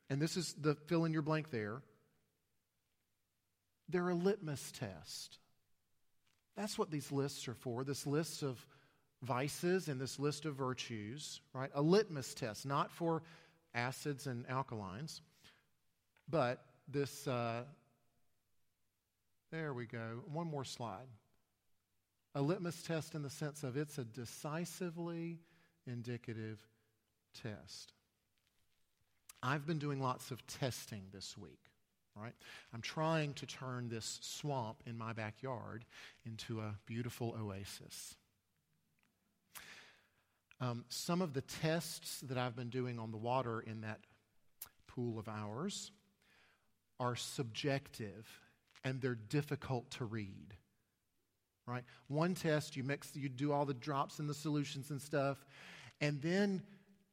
and 0.09 0.21
this 0.21 0.37
is 0.37 0.53
the 0.59 0.75
fill 0.75 1.05
in 1.05 1.13
your 1.13 1.21
blank 1.21 1.51
there, 1.51 1.81
they're 3.89 4.09
a 4.09 4.15
litmus 4.15 4.71
test. 4.71 5.37
That's 6.55 6.77
what 6.77 6.91
these 6.91 7.11
lists 7.11 7.47
are 7.47 7.53
for 7.53 7.83
this 7.83 8.07
list 8.07 8.43
of 8.43 8.65
vices 9.21 9.87
and 9.87 9.99
this 9.99 10.19
list 10.19 10.45
of 10.45 10.55
virtues, 10.55 11.41
right? 11.53 11.71
A 11.73 11.81
litmus 11.81 12.33
test, 12.33 12.65
not 12.65 12.91
for 12.91 13.23
acids 13.73 14.27
and 14.27 14.47
alkalines, 14.47 15.21
but 16.29 16.63
this. 16.87 17.27
Uh, 17.27 17.63
there 19.51 19.73
we 19.73 19.85
go. 19.85 20.23
One 20.31 20.47
more 20.47 20.65
slide. 20.65 21.07
A 22.35 22.41
litmus 22.41 22.81
test 22.81 23.13
in 23.13 23.21
the 23.21 23.29
sense 23.29 23.63
of 23.63 23.77
it's 23.77 23.99
a 23.99 24.03
decisively 24.03 25.39
indicative 25.85 26.57
test. 27.41 27.93
I've 29.43 29.67
been 29.67 29.77
doing 29.77 30.01
lots 30.01 30.31
of 30.31 30.45
testing 30.47 31.03
this 31.13 31.37
week, 31.37 31.59
right? 32.15 32.33
I'm 32.73 32.81
trying 32.81 33.33
to 33.35 33.45
turn 33.45 33.89
this 33.89 34.19
swamp 34.21 34.77
in 34.87 34.97
my 34.97 35.13
backyard 35.13 35.85
into 36.25 36.61
a 36.61 36.75
beautiful 36.85 37.35
oasis. 37.39 38.15
Um, 40.61 40.85
some 40.87 41.21
of 41.21 41.33
the 41.33 41.41
tests 41.41 42.21
that 42.21 42.37
I've 42.37 42.55
been 42.55 42.69
doing 42.69 42.97
on 42.97 43.11
the 43.11 43.17
water 43.17 43.59
in 43.59 43.81
that 43.81 43.99
pool 44.87 45.19
of 45.19 45.27
ours 45.27 45.91
are 47.03 47.15
subjective 47.17 48.25
and 48.85 49.01
they're 49.01 49.15
difficult 49.15 49.89
to 49.91 50.05
read. 50.05 50.55
Right? 51.67 51.83
One 52.07 52.33
test, 52.33 52.75
you 52.77 52.83
mix, 52.83 53.15
you 53.15 53.29
do 53.29 53.51
all 53.51 53.65
the 53.65 53.73
drops 53.73 54.19
and 54.19 54.29
the 54.29 54.33
solutions 54.33 54.89
and 54.89 55.01
stuff, 55.01 55.45
and 56.01 56.21
then 56.21 56.61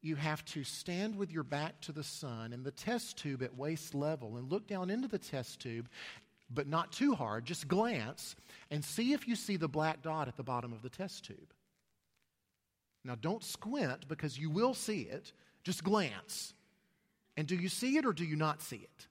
you 0.01 0.15
have 0.15 0.43
to 0.45 0.63
stand 0.63 1.15
with 1.15 1.31
your 1.31 1.43
back 1.43 1.79
to 1.81 1.91
the 1.91 2.03
sun 2.03 2.53
in 2.53 2.63
the 2.63 2.71
test 2.71 3.17
tube 3.17 3.43
at 3.43 3.55
waist 3.55 3.93
level 3.93 4.37
and 4.37 4.49
look 4.49 4.67
down 4.67 4.89
into 4.89 5.07
the 5.07 5.19
test 5.19 5.59
tube, 5.59 5.89
but 6.49 6.67
not 6.67 6.91
too 6.91 7.13
hard, 7.13 7.45
just 7.45 7.67
glance 7.67 8.35
and 8.71 8.83
see 8.83 9.13
if 9.13 9.27
you 9.27 9.35
see 9.35 9.57
the 9.57 9.67
black 9.67 10.01
dot 10.01 10.27
at 10.27 10.37
the 10.37 10.43
bottom 10.43 10.73
of 10.73 10.81
the 10.81 10.89
test 10.89 11.25
tube. 11.25 11.53
Now, 13.03 13.15
don't 13.15 13.43
squint 13.43 14.07
because 14.07 14.37
you 14.37 14.49
will 14.49 14.73
see 14.73 15.01
it, 15.01 15.33
just 15.63 15.83
glance. 15.83 16.53
And 17.37 17.47
do 17.47 17.55
you 17.55 17.69
see 17.69 17.97
it 17.97 18.05
or 18.05 18.13
do 18.13 18.25
you 18.25 18.35
not 18.35 18.61
see 18.61 18.77
it? 18.77 19.07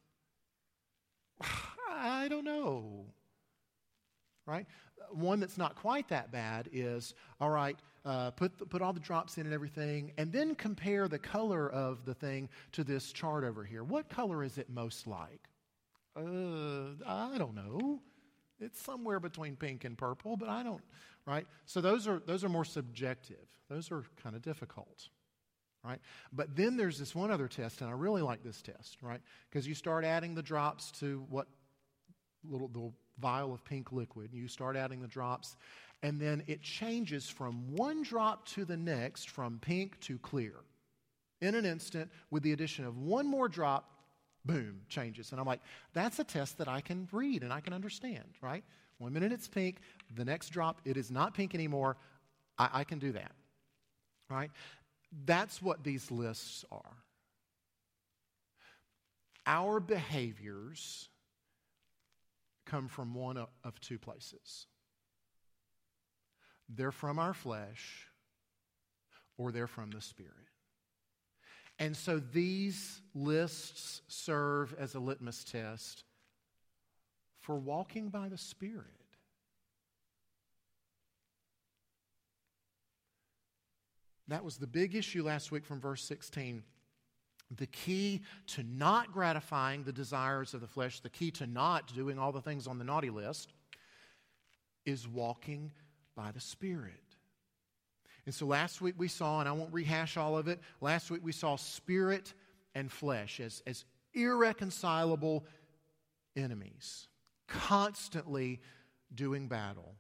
I 1.89 2.29
don't 2.29 2.45
know. 2.45 3.07
Right? 4.47 4.67
One 5.13 5.41
that's 5.41 5.59
not 5.59 5.77
quite 5.77 6.09
that 6.09 6.31
bad 6.33 6.69
is 6.73 7.15
all 7.41 7.51
right, 7.51 7.77
uh, 8.05 8.31
put, 8.31 8.59
the, 8.59 8.67
put 8.67 8.83
all 8.83 8.93
the 8.93 9.01
drops 9.01 9.39
in 9.39 9.47
and 9.47 9.55
everything, 9.55 10.13
and 10.19 10.33
then 10.33 10.55
compare 10.55 11.09
the 11.09 11.19
color 11.19 11.71
of 11.71 12.05
the 12.05 12.15
thing 12.15 12.49
to 12.73 12.85
this 12.85 13.13
chart 13.13 13.45
over 13.45 13.65
here. 13.65 13.85
What 13.85 14.09
color 14.09 14.43
is 14.43 14.59
it 14.59 14.71
most 14.71 15.07
like? 15.07 15.49
Uh, 16.17 16.95
I 17.07 17.39
don't 17.39 17.55
know. 17.55 18.01
It's 18.61 18.81
somewhere 18.81 19.21
between 19.21 19.57
pink 19.57 19.85
and 19.85 19.97
purple, 19.97 20.37
but 20.37 20.49
I 20.49 20.63
don't, 20.63 20.83
right? 21.27 21.47
So 21.67 21.81
those 21.81 22.07
are, 22.07 22.21
those 22.27 22.45
are 22.45 22.49
more 22.49 22.65
subjective. 22.65 23.47
Those 23.69 23.91
are 23.91 24.05
kind 24.23 24.37
of 24.37 24.43
difficult, 24.43 25.09
right? 25.85 26.01
But 26.33 26.57
then 26.57 26.77
there's 26.77 26.99
this 26.99 27.15
one 27.15 27.31
other 27.31 27.49
test, 27.49 27.81
and 27.81 27.91
I 27.91 27.95
really 27.95 28.23
like 28.23 28.43
this 28.43 28.61
test, 28.63 28.99
right? 29.03 29.21
Because 29.49 29.67
you 29.67 29.75
start 29.75 30.05
adding 30.05 30.35
the 30.35 30.43
drops 30.43 30.91
to 31.01 31.25
what 31.29 31.47
little, 32.49 32.69
the 32.69 32.93
vial 33.19 33.53
of 33.53 33.65
pink 33.65 33.93
liquid, 33.93 34.33
and 34.33 34.41
you 34.41 34.49
start 34.49 34.77
adding 34.77 35.01
the 35.01 35.09
drops, 35.09 35.57
and 36.03 36.21
then 36.21 36.43
it 36.47 36.63
changes 36.63 37.29
from 37.29 37.75
one 37.75 38.03
drop 38.03 38.47
to 38.49 38.65
the 38.65 38.77
next 38.77 39.31
from 39.31 39.59
pink 39.61 40.01
to 40.01 40.19
clear. 40.19 40.55
In 41.41 41.55
an 41.55 41.65
instant 41.65 42.11
with 42.31 42.43
the 42.43 42.53
addition 42.53 42.85
of 42.85 42.99
one 42.99 43.27
more 43.27 43.49
drop 43.49 43.91
boom 44.45 44.81
changes. 44.89 45.33
And 45.33 45.41
i'm 45.41 45.47
like 45.47 45.61
that's 45.93 46.19
a 46.19 46.25
test 46.25 46.59
that 46.59 46.69
i 46.69 46.81
can 46.81 47.09
read 47.13 47.43
and 47.43 47.53
i 47.53 47.61
can 47.61 47.73
understand 47.73 48.25
right? 48.41 48.65
One 48.99 49.13
minute 49.13 49.33
it's 49.33 49.49
pink 49.49 49.79
the 50.15 50.25
next 50.25 50.51
drop 50.51 50.81
it 50.85 50.97
is 50.97 51.11
not 51.11 51.35
pink 51.35 51.55
anymore. 51.55 51.97
I, 52.59 52.69
I 52.73 52.85
can 52.85 52.99
do 52.99 53.13
that 53.13 53.33
right 54.29 54.51
that's 55.25 55.61
what 55.61 55.83
these 55.85 56.11
lists 56.11 56.65
are 56.71 56.97
our 59.47 59.81
behaviors 59.81 61.09
come 62.67 62.89
from 62.89 63.15
one 63.15 63.37
of 63.65 63.81
two 63.81 63.99
places 63.99 64.67
they're 66.77 66.93
from 66.93 67.19
our 67.19 67.35
flesh 67.35 68.07
or 69.41 69.53
they're 69.53 69.67
from 69.67 69.91
the 69.91 70.01
Spirit. 70.01 70.35
And 71.79 71.97
so 71.97 72.19
these 72.19 73.01
lists 73.15 74.03
serve 74.07 74.75
as 74.79 74.95
a 74.95 75.01
litmus 75.01 75.45
test 75.45 76.05
for 77.41 77.57
walking 77.57 78.11
by 78.11 78.29
the 78.29 78.37
Spirit. 78.37 78.85
That 84.31 84.45
was 84.45 84.59
the 84.59 84.67
big 84.69 84.95
issue 84.95 85.25
last 85.25 85.51
week 85.51 85.65
from 85.65 85.81
verse 85.81 86.03
16. 86.05 86.63
The 87.57 87.67
key 87.67 88.23
to 88.49 88.63
not 88.63 89.13
gratifying 89.13 89.83
the 89.83 89.93
desires 89.93 90.55
of 90.55 90.61
the 90.61 90.69
flesh, 90.69 91.01
the 91.01 91.11
key 91.11 91.33
to 91.33 91.49
not 91.49 91.93
doing 91.93 92.17
all 92.17 92.31
the 92.31 92.41
things 92.41 92.69
on 92.69 92.79
the 92.79 92.85
naughty 92.85 93.11
list, 93.11 93.53
is 94.87 95.09
walking 95.09 95.73
by 96.15 96.31
the 96.31 96.41
Spirit. 96.41 96.93
And 98.25 98.33
so 98.33 98.47
last 98.47 98.81
week 98.81 98.95
we 98.97 99.09
saw, 99.09 99.41
and 99.41 99.49
I 99.49 99.53
won't 99.53 99.75
rehash 99.75 100.17
all 100.17 100.39
of 100.39 100.47
it, 100.47 100.61
last 100.81 101.11
week 101.11 101.23
we 101.25 101.33
saw 101.33 101.57
Spirit 101.57 102.33
and 102.77 102.91
flesh 102.91 103.41
as, 103.41 103.65
as 103.67 103.85
irreconcilable 104.15 105.45
enemies, 106.37 107.09
constantly 107.49 108.61
doing 109.13 109.49
battle. 109.49 109.97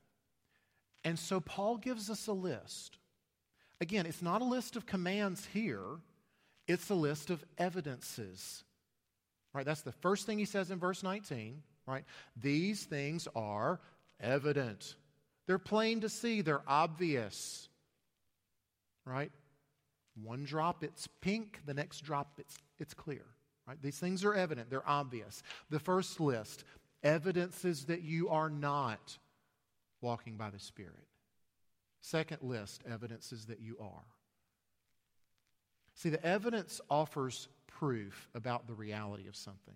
And 1.02 1.18
so 1.18 1.40
Paul 1.40 1.78
gives 1.78 2.08
us 2.08 2.28
a 2.28 2.32
list. 2.32 2.99
Again, 3.80 4.06
it's 4.06 4.22
not 4.22 4.42
a 4.42 4.44
list 4.44 4.76
of 4.76 4.86
commands 4.86 5.46
here, 5.52 5.84
it's 6.68 6.90
a 6.90 6.94
list 6.94 7.30
of 7.30 7.44
evidences. 7.58 8.64
Right? 9.52 9.64
That's 9.64 9.82
the 9.82 9.92
first 9.92 10.26
thing 10.26 10.38
he 10.38 10.44
says 10.44 10.70
in 10.70 10.78
verse 10.78 11.02
19, 11.02 11.62
right? 11.86 12.04
These 12.40 12.84
things 12.84 13.26
are 13.34 13.80
evident. 14.20 14.94
They're 15.46 15.58
plain 15.58 16.02
to 16.02 16.08
see, 16.08 16.42
they're 16.42 16.62
obvious. 16.68 17.68
Right? 19.04 19.32
One 20.22 20.44
drop 20.44 20.84
it's 20.84 21.08
pink, 21.20 21.60
the 21.66 21.74
next 21.74 22.02
drop 22.02 22.34
it's 22.38 22.56
it's 22.78 22.94
clear. 22.94 23.24
Right? 23.66 23.80
These 23.82 23.98
things 23.98 24.24
are 24.24 24.34
evident, 24.34 24.70
they're 24.70 24.88
obvious. 24.88 25.42
The 25.70 25.80
first 25.80 26.20
list, 26.20 26.64
evidences 27.02 27.86
that 27.86 28.02
you 28.02 28.28
are 28.28 28.50
not 28.50 29.18
walking 30.00 30.36
by 30.36 30.50
the 30.50 30.58
Spirit. 30.58 31.09
Second 32.00 32.38
list, 32.42 32.82
evidences 32.90 33.46
that 33.46 33.60
you 33.60 33.76
are. 33.80 34.04
See, 35.94 36.08
the 36.08 36.24
evidence 36.24 36.80
offers 36.88 37.48
proof 37.66 38.28
about 38.34 38.66
the 38.66 38.74
reality 38.74 39.28
of 39.28 39.36
something. 39.36 39.74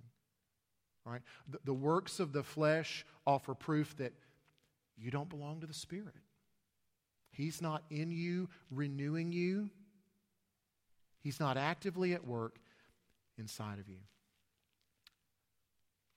Right? 1.04 1.20
The, 1.50 1.58
the 1.64 1.74
works 1.74 2.18
of 2.18 2.32
the 2.32 2.42
flesh 2.42 3.04
offer 3.26 3.54
proof 3.54 3.94
that 3.98 4.14
you 4.96 5.10
don't 5.10 5.28
belong 5.28 5.60
to 5.60 5.66
the 5.66 5.74
Spirit. 5.74 6.14
He's 7.30 7.60
not 7.60 7.82
in 7.90 8.10
you, 8.10 8.48
renewing 8.70 9.32
you. 9.32 9.68
He's 11.20 11.40
not 11.40 11.56
actively 11.56 12.14
at 12.14 12.26
work 12.26 12.58
inside 13.36 13.78
of 13.78 13.88
you. 13.88 13.98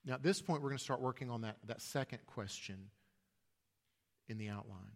Now, 0.05 0.13
at 0.13 0.23
this 0.23 0.41
point, 0.41 0.61
we're 0.61 0.69
going 0.69 0.77
to 0.77 0.83
start 0.83 1.01
working 1.01 1.29
on 1.29 1.41
that, 1.41 1.57
that 1.65 1.81
second 1.81 2.19
question 2.27 2.77
in 4.29 4.37
the 4.37 4.47
outline. 4.47 4.95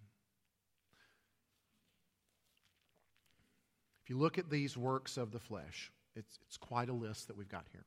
If 4.01 4.01
you 4.12 4.18
look 4.18 4.38
at 4.38 4.50
these 4.50 4.76
works 4.76 5.16
of 5.16 5.32
the 5.32 5.40
flesh, 5.40 5.90
it's, 6.18 6.38
it's 6.46 6.58
quite 6.58 6.90
a 6.90 6.94
list 6.94 7.30
that 7.30 7.38
we've 7.38 7.48
got 7.48 7.64
here. 7.72 7.86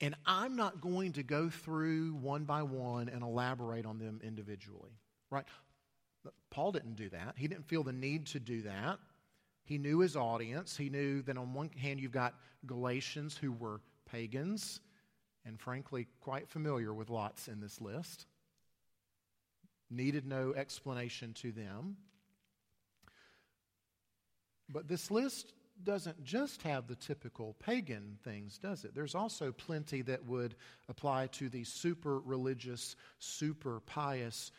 And 0.00 0.16
I'm 0.26 0.56
not 0.56 0.80
going 0.80 1.12
to 1.12 1.22
go 1.22 1.48
through 1.48 2.14
one 2.14 2.42
by 2.42 2.64
one 2.64 3.08
and 3.08 3.22
elaborate 3.22 3.86
on 3.86 4.00
them 4.00 4.20
individually, 4.24 4.90
right? 5.30 5.44
Paul 6.50 6.72
didn't 6.72 6.96
do 6.96 7.10
that. 7.10 7.34
He 7.36 7.46
didn't 7.46 7.68
feel 7.68 7.84
the 7.84 7.92
need 7.92 8.26
to 8.28 8.40
do 8.40 8.62
that. 8.62 8.98
He 9.62 9.78
knew 9.78 10.00
his 10.00 10.16
audience. 10.16 10.76
He 10.76 10.90
knew 10.90 11.22
that 11.22 11.38
on 11.38 11.54
one 11.54 11.70
hand, 11.80 12.00
you've 12.00 12.10
got 12.10 12.34
Galatians 12.66 13.36
who 13.36 13.52
were 13.52 13.80
pagans 14.10 14.80
and 15.46 15.60
frankly 15.60 16.08
quite 16.20 16.48
familiar 16.48 16.92
with 16.92 17.08
lots 17.08 17.46
in 17.46 17.60
this 17.60 17.80
list. 17.80 18.26
Needed 19.90 20.26
no 20.26 20.54
explanation 20.54 21.34
to 21.34 21.52
them. 21.52 21.98
But 24.68 24.88
this 24.88 25.10
list 25.10 25.52
doesn't 25.84 26.22
just 26.24 26.62
have 26.62 26.86
the 26.86 26.96
typical 26.96 27.54
pagan 27.58 28.18
things, 28.24 28.58
does 28.58 28.84
it? 28.84 28.94
There's 28.94 29.14
also 29.14 29.52
plenty 29.52 30.02
that 30.02 30.26
would 30.26 30.56
apply 30.88 31.28
to 31.28 31.48
these 31.48 31.68
super 31.68 32.18
religious, 32.20 32.96
super 33.18 33.80
pious 33.80 34.50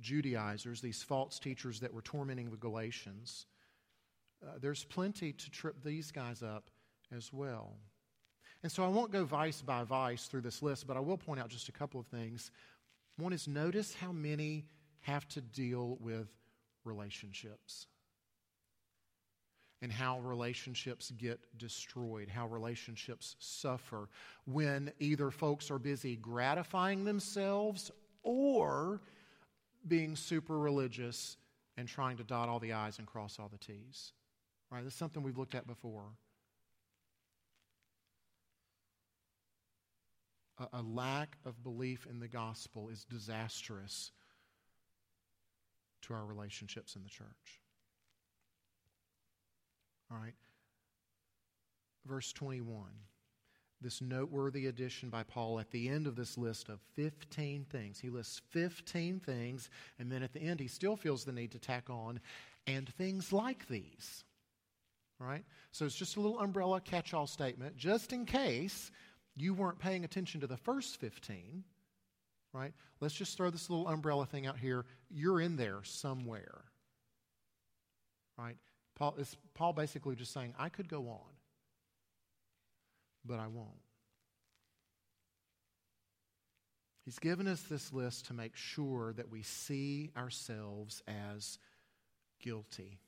Judaizers, 0.00 0.80
these 0.80 1.02
false 1.02 1.38
teachers 1.38 1.80
that 1.80 1.92
were 1.92 2.02
tormenting 2.02 2.50
the 2.50 2.56
Galatians. 2.56 3.46
Uh, 4.46 4.52
there's 4.60 4.84
plenty 4.84 5.32
to 5.32 5.50
trip 5.50 5.82
these 5.82 6.10
guys 6.10 6.42
up 6.42 6.70
as 7.14 7.32
well. 7.32 7.72
And 8.62 8.70
so 8.70 8.84
I 8.84 8.88
won't 8.88 9.12
go 9.12 9.24
vice 9.24 9.62
by 9.62 9.84
vice 9.84 10.26
through 10.26 10.42
this 10.42 10.62
list, 10.62 10.86
but 10.86 10.96
I 10.96 11.00
will 11.00 11.16
point 11.16 11.40
out 11.40 11.48
just 11.48 11.68
a 11.68 11.72
couple 11.72 12.00
of 12.00 12.06
things. 12.06 12.50
One 13.16 13.32
is 13.32 13.48
notice 13.48 13.94
how 13.94 14.12
many 14.12 14.66
have 15.00 15.26
to 15.28 15.40
deal 15.40 15.96
with 16.00 16.28
relationships 16.84 17.86
and 19.86 19.92
how 19.92 20.18
relationships 20.18 21.12
get 21.16 21.38
destroyed, 21.58 22.28
how 22.28 22.48
relationships 22.48 23.36
suffer 23.38 24.08
when 24.44 24.90
either 24.98 25.30
folks 25.30 25.70
are 25.70 25.78
busy 25.78 26.16
gratifying 26.16 27.04
themselves 27.04 27.92
or 28.24 29.00
being 29.86 30.16
super 30.16 30.58
religious 30.58 31.36
and 31.76 31.86
trying 31.86 32.16
to 32.16 32.24
dot 32.24 32.48
all 32.48 32.58
the 32.58 32.72
I's 32.72 32.98
and 32.98 33.06
cross 33.06 33.38
all 33.38 33.48
the 33.48 33.58
T's. 33.58 34.10
Right? 34.72 34.82
That's 34.82 34.96
something 34.96 35.22
we've 35.22 35.38
looked 35.38 35.54
at 35.54 35.68
before. 35.68 36.06
A, 40.58 40.80
a 40.80 40.82
lack 40.82 41.36
of 41.44 41.62
belief 41.62 42.08
in 42.10 42.18
the 42.18 42.26
gospel 42.26 42.88
is 42.88 43.04
disastrous 43.04 44.10
to 46.02 46.12
our 46.12 46.24
relationships 46.24 46.96
in 46.96 47.04
the 47.04 47.08
church. 47.08 47.62
All 50.10 50.18
right. 50.18 50.34
Verse 52.06 52.32
21. 52.32 52.84
This 53.80 54.00
noteworthy 54.00 54.66
addition 54.66 55.10
by 55.10 55.22
Paul 55.22 55.60
at 55.60 55.70
the 55.70 55.88
end 55.88 56.06
of 56.06 56.16
this 56.16 56.38
list 56.38 56.68
of 56.68 56.80
15 56.94 57.66
things. 57.70 58.00
He 58.00 58.08
lists 58.08 58.40
15 58.50 59.20
things, 59.20 59.68
and 59.98 60.10
then 60.10 60.22
at 60.22 60.32
the 60.32 60.40
end, 60.40 60.60
he 60.60 60.68
still 60.68 60.96
feels 60.96 61.24
the 61.24 61.32
need 61.32 61.52
to 61.52 61.58
tack 61.58 61.90
on, 61.90 62.20
and 62.66 62.88
things 62.94 63.32
like 63.32 63.68
these. 63.68 64.24
All 65.20 65.26
right? 65.26 65.44
So 65.72 65.84
it's 65.84 65.94
just 65.94 66.16
a 66.16 66.20
little 66.20 66.40
umbrella 66.40 66.80
catch 66.80 67.12
all 67.12 67.26
statement, 67.26 67.76
just 67.76 68.12
in 68.12 68.24
case 68.24 68.90
you 69.36 69.52
weren't 69.52 69.78
paying 69.78 70.04
attention 70.04 70.40
to 70.40 70.46
the 70.46 70.56
first 70.56 70.96
15. 70.98 71.64
Right? 72.54 72.72
Let's 73.00 73.14
just 73.14 73.36
throw 73.36 73.50
this 73.50 73.68
little 73.68 73.88
umbrella 73.88 74.24
thing 74.24 74.46
out 74.46 74.58
here. 74.58 74.86
You're 75.10 75.42
in 75.42 75.56
there 75.56 75.80
somewhere. 75.84 76.64
Right? 78.38 78.56
Paul 78.96 79.14
is 79.18 79.36
Paul 79.54 79.74
basically 79.74 80.16
just 80.16 80.32
saying, 80.32 80.54
I 80.58 80.70
could 80.70 80.88
go 80.88 81.08
on, 81.08 81.32
but 83.24 83.38
I 83.38 83.46
won't. 83.46 83.68
He's 87.04 87.18
given 87.20 87.46
us 87.46 87.62
this 87.62 87.92
list 87.92 88.26
to 88.26 88.34
make 88.34 88.56
sure 88.56 89.12
that 89.12 89.30
we 89.30 89.42
see 89.42 90.10
ourselves 90.16 91.02
as 91.06 91.58
guilty. 92.42 92.98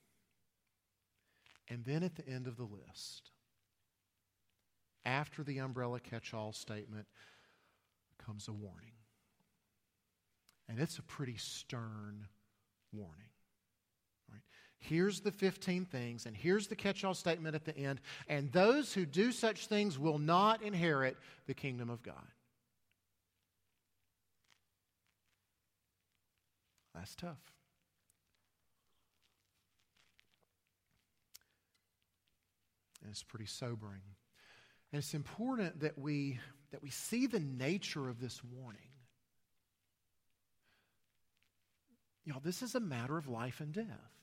And 1.68 1.84
then 1.84 2.04
at 2.04 2.14
the 2.14 2.28
end 2.28 2.46
of 2.46 2.56
the 2.56 2.62
list, 2.62 3.32
after 5.04 5.42
the 5.42 5.58
umbrella 5.58 5.98
catch 5.98 6.32
all 6.32 6.52
statement, 6.52 7.06
comes 8.24 8.46
a 8.46 8.52
warning. 8.52 8.92
And 10.68 10.78
it's 10.78 10.98
a 10.98 11.02
pretty 11.02 11.36
stern 11.36 12.26
warning. 12.92 13.27
Here's 14.80 15.20
the 15.20 15.32
15 15.32 15.84
things, 15.84 16.26
and 16.26 16.36
here's 16.36 16.68
the 16.68 16.76
catch 16.76 17.04
all 17.04 17.14
statement 17.14 17.54
at 17.54 17.64
the 17.64 17.76
end. 17.76 18.00
And 18.28 18.50
those 18.52 18.92
who 18.92 19.04
do 19.04 19.32
such 19.32 19.66
things 19.66 19.98
will 19.98 20.18
not 20.18 20.62
inherit 20.62 21.16
the 21.46 21.54
kingdom 21.54 21.90
of 21.90 22.02
God. 22.02 22.14
That's 26.94 27.14
tough. 27.14 27.38
And 33.02 33.10
it's 33.10 33.22
pretty 33.22 33.46
sobering. 33.46 34.02
And 34.92 34.98
it's 34.98 35.14
important 35.14 35.80
that 35.80 35.98
we, 35.98 36.38
that 36.72 36.82
we 36.82 36.90
see 36.90 37.26
the 37.26 37.40
nature 37.40 38.08
of 38.08 38.20
this 38.20 38.42
warning. 38.44 38.80
Know, 42.28 42.40
this 42.44 42.60
is 42.62 42.74
a 42.74 42.80
matter 42.80 43.16
of 43.16 43.26
life 43.26 43.60
and 43.60 43.72
death. 43.72 44.17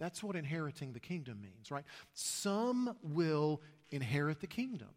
That's 0.00 0.22
what 0.22 0.34
inheriting 0.34 0.94
the 0.94 0.98
kingdom 0.98 1.40
means, 1.42 1.70
right? 1.70 1.84
Some 2.14 2.96
will 3.02 3.60
inherit 3.90 4.40
the 4.40 4.46
kingdom. 4.46 4.88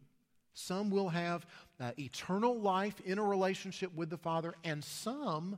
Some 0.53 0.89
will 0.89 1.09
have 1.09 1.45
uh, 1.79 1.91
eternal 1.99 2.57
life 2.57 3.01
in 3.01 3.19
a 3.19 3.23
relationship 3.23 3.93
with 3.93 4.09
the 4.09 4.17
Father, 4.17 4.53
and 4.63 4.81
some 4.83 5.57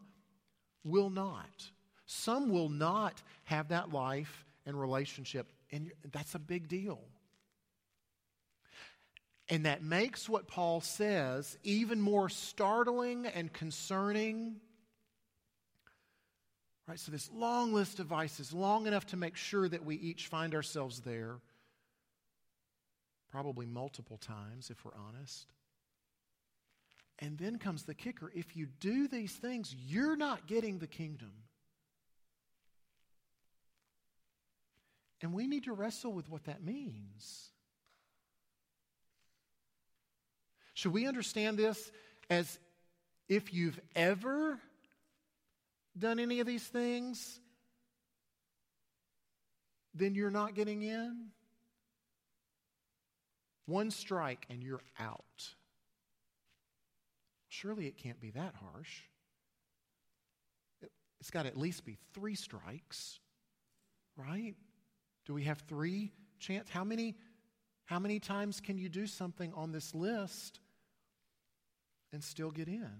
will 0.83 1.11
not. 1.11 1.69
Some 2.07 2.49
will 2.49 2.69
not 2.69 3.21
have 3.43 3.67
that 3.67 3.93
life 3.93 4.45
and 4.65 4.79
relationship, 4.79 5.51
and 5.71 5.91
that's 6.11 6.33
a 6.33 6.39
big 6.39 6.67
deal. 6.67 6.99
And 9.47 9.67
that 9.67 9.83
makes 9.83 10.27
what 10.27 10.47
Paul 10.47 10.81
says 10.81 11.55
even 11.63 12.01
more 12.01 12.29
startling 12.29 13.27
and 13.27 13.53
concerning 13.53 14.55
Right? 16.87 16.99
So, 16.99 17.11
this 17.11 17.31
long 17.33 17.73
list 17.73 17.99
of 17.99 18.07
vices, 18.07 18.53
long 18.53 18.85
enough 18.85 19.07
to 19.07 19.17
make 19.17 19.35
sure 19.35 19.67
that 19.67 19.83
we 19.83 19.95
each 19.95 20.27
find 20.27 20.53
ourselves 20.53 21.01
there, 21.01 21.37
probably 23.31 23.65
multiple 23.65 24.17
times 24.17 24.69
if 24.69 24.85
we're 24.85 24.95
honest. 25.07 25.47
And 27.19 27.37
then 27.37 27.57
comes 27.57 27.83
the 27.83 27.93
kicker 27.93 28.31
if 28.35 28.55
you 28.55 28.67
do 28.79 29.07
these 29.07 29.31
things, 29.31 29.73
you're 29.87 30.15
not 30.15 30.47
getting 30.47 30.79
the 30.79 30.87
kingdom. 30.87 31.31
And 35.21 35.33
we 35.33 35.47
need 35.47 35.63
to 35.63 35.73
wrestle 35.73 36.11
with 36.11 36.29
what 36.29 36.43
that 36.43 36.63
means. 36.63 37.49
Should 40.73 40.93
we 40.93 41.07
understand 41.07 41.57
this 41.57 41.91
as 42.29 42.59
if 43.29 43.53
you've 43.53 43.79
ever 43.95 44.59
done 45.97 46.19
any 46.19 46.39
of 46.39 46.47
these 46.47 46.63
things, 46.63 47.39
then 49.93 50.15
you're 50.15 50.31
not 50.31 50.55
getting 50.55 50.83
in? 50.83 51.27
One 53.65 53.91
strike 53.91 54.45
and 54.49 54.61
you're 54.61 54.81
out. 54.99 55.23
Surely 57.47 57.87
it 57.87 57.97
can't 57.97 58.19
be 58.19 58.31
that 58.31 58.53
harsh. 58.55 59.01
It's 61.19 61.31
got 61.31 61.43
to 61.43 61.47
at 61.47 61.57
least 61.57 61.85
be 61.85 61.97
three 62.13 62.35
strikes, 62.35 63.19
right? 64.17 64.53
Do 65.25 65.33
we 65.33 65.43
have 65.43 65.59
three 65.67 66.11
chance? 66.39 66.69
How 66.69 66.83
many, 66.83 67.15
how 67.85 67.99
many 67.99 68.19
times 68.19 68.59
can 68.59 68.77
you 68.77 68.89
do 68.89 69.07
something 69.07 69.51
on 69.53 69.71
this 69.71 69.95
list 69.95 70.59
and 72.13 72.23
still 72.23 72.51
get 72.51 72.67
in? 72.67 72.91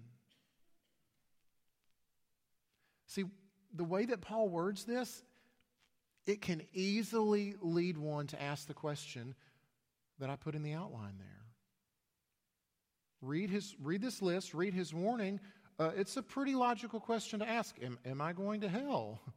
See, 3.08 3.26
the 3.74 3.84
way 3.84 4.06
that 4.06 4.22
Paul 4.22 4.50
words 4.50 4.86
this, 4.86 5.24
it 6.26 6.42
can 6.42 6.62
easily 6.74 7.56
lead 7.62 7.98
one 7.98 8.28
to 8.28 8.42
ask 8.42 8.68
the 8.68 8.74
question 8.74 9.36
that 10.20 10.30
I 10.30 10.36
put 10.36 10.56
in 10.56 10.64
the 10.64 10.74
outline 10.74 11.18
there. 11.18 11.28
Read, 13.22 13.50
his, 13.50 13.76
read 13.82 14.02
this 14.02 14.22
list, 14.22 14.54
read 14.54 14.74
his 14.74 14.94
warning. 14.94 15.40
Uh, 15.78 15.92
it's 15.96 16.18
a 16.18 16.22
pretty 16.22 16.56
logical 16.56 17.00
question 17.00 17.40
to 17.40 17.50
ask 17.50 17.76
Am, 17.82 17.98
am 18.06 18.22
I 18.22 18.34
going 18.34 18.62
to 18.62 18.70
hell? 18.70 19.22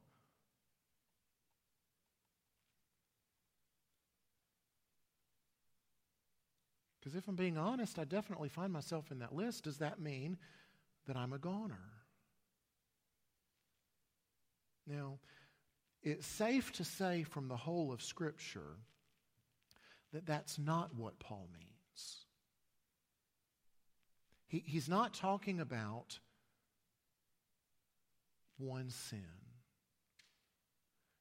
Because 7.09 7.17
if 7.17 7.29
I'm 7.29 7.37
being 7.37 7.57
honest, 7.57 7.99
I 7.99 8.05
definitely 8.05 8.51
find 8.51 8.71
myself 8.71 9.11
in 9.11 9.21
that 9.21 9.35
list. 9.35 9.65
Does 9.65 9.79
that 9.79 9.99
mean 9.99 10.37
that 11.07 11.17
I'm 11.17 11.33
a 11.33 11.39
goner? 11.39 11.98
Now, 14.89 15.19
it's 16.03 16.27
safe 16.27 16.73
to 16.73 16.85
say 16.85 17.23
from 17.23 17.49
the 17.49 17.57
whole 17.57 17.93
of 17.93 18.03
Scripture 18.03 18.79
that 20.13 20.27
that's 20.27 20.59
not 20.59 20.95
what 20.95 21.19
Paul 21.19 21.49
means. 21.53 22.25
He, 24.47 24.63
he's 24.67 24.89
not 24.89 25.13
talking 25.13 25.61
about 25.61 26.19
one 28.57 28.89
sin. 28.89 29.25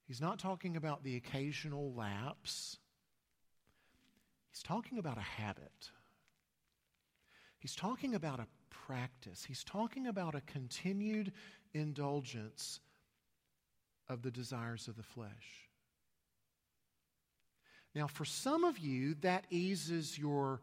He's 0.07 0.21
not 0.21 0.39
talking 0.39 0.77
about 0.77 1.03
the 1.03 1.17
occasional 1.17 1.93
lapse. 1.93 2.77
He's 4.51 4.63
talking 4.63 4.97
about 4.97 5.17
a 5.17 5.21
habit. 5.21 5.91
He's 7.59 7.75
talking 7.75 8.15
about 8.15 8.39
a 8.39 8.47
practice. 8.69 9.43
He's 9.45 9.65
talking 9.65 10.07
about 10.07 10.33
a 10.33 10.41
continued 10.41 11.33
indulgence 11.73 12.79
of 14.09 14.21
the 14.21 14.31
desires 14.31 14.87
of 14.87 14.95
the 14.95 15.03
flesh. 15.03 15.69
Now, 17.93 18.07
for 18.07 18.25
some 18.25 18.63
of 18.63 18.77
you, 18.77 19.15
that 19.21 19.45
eases 19.49 20.17
your 20.17 20.61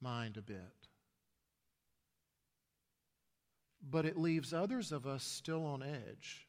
mind 0.00 0.36
a 0.36 0.42
bit. 0.42 0.58
But 3.82 4.06
it 4.06 4.16
leaves 4.16 4.54
others 4.54 4.92
of 4.92 5.06
us 5.06 5.22
still 5.24 5.66
on 5.66 5.82
edge. 5.82 6.46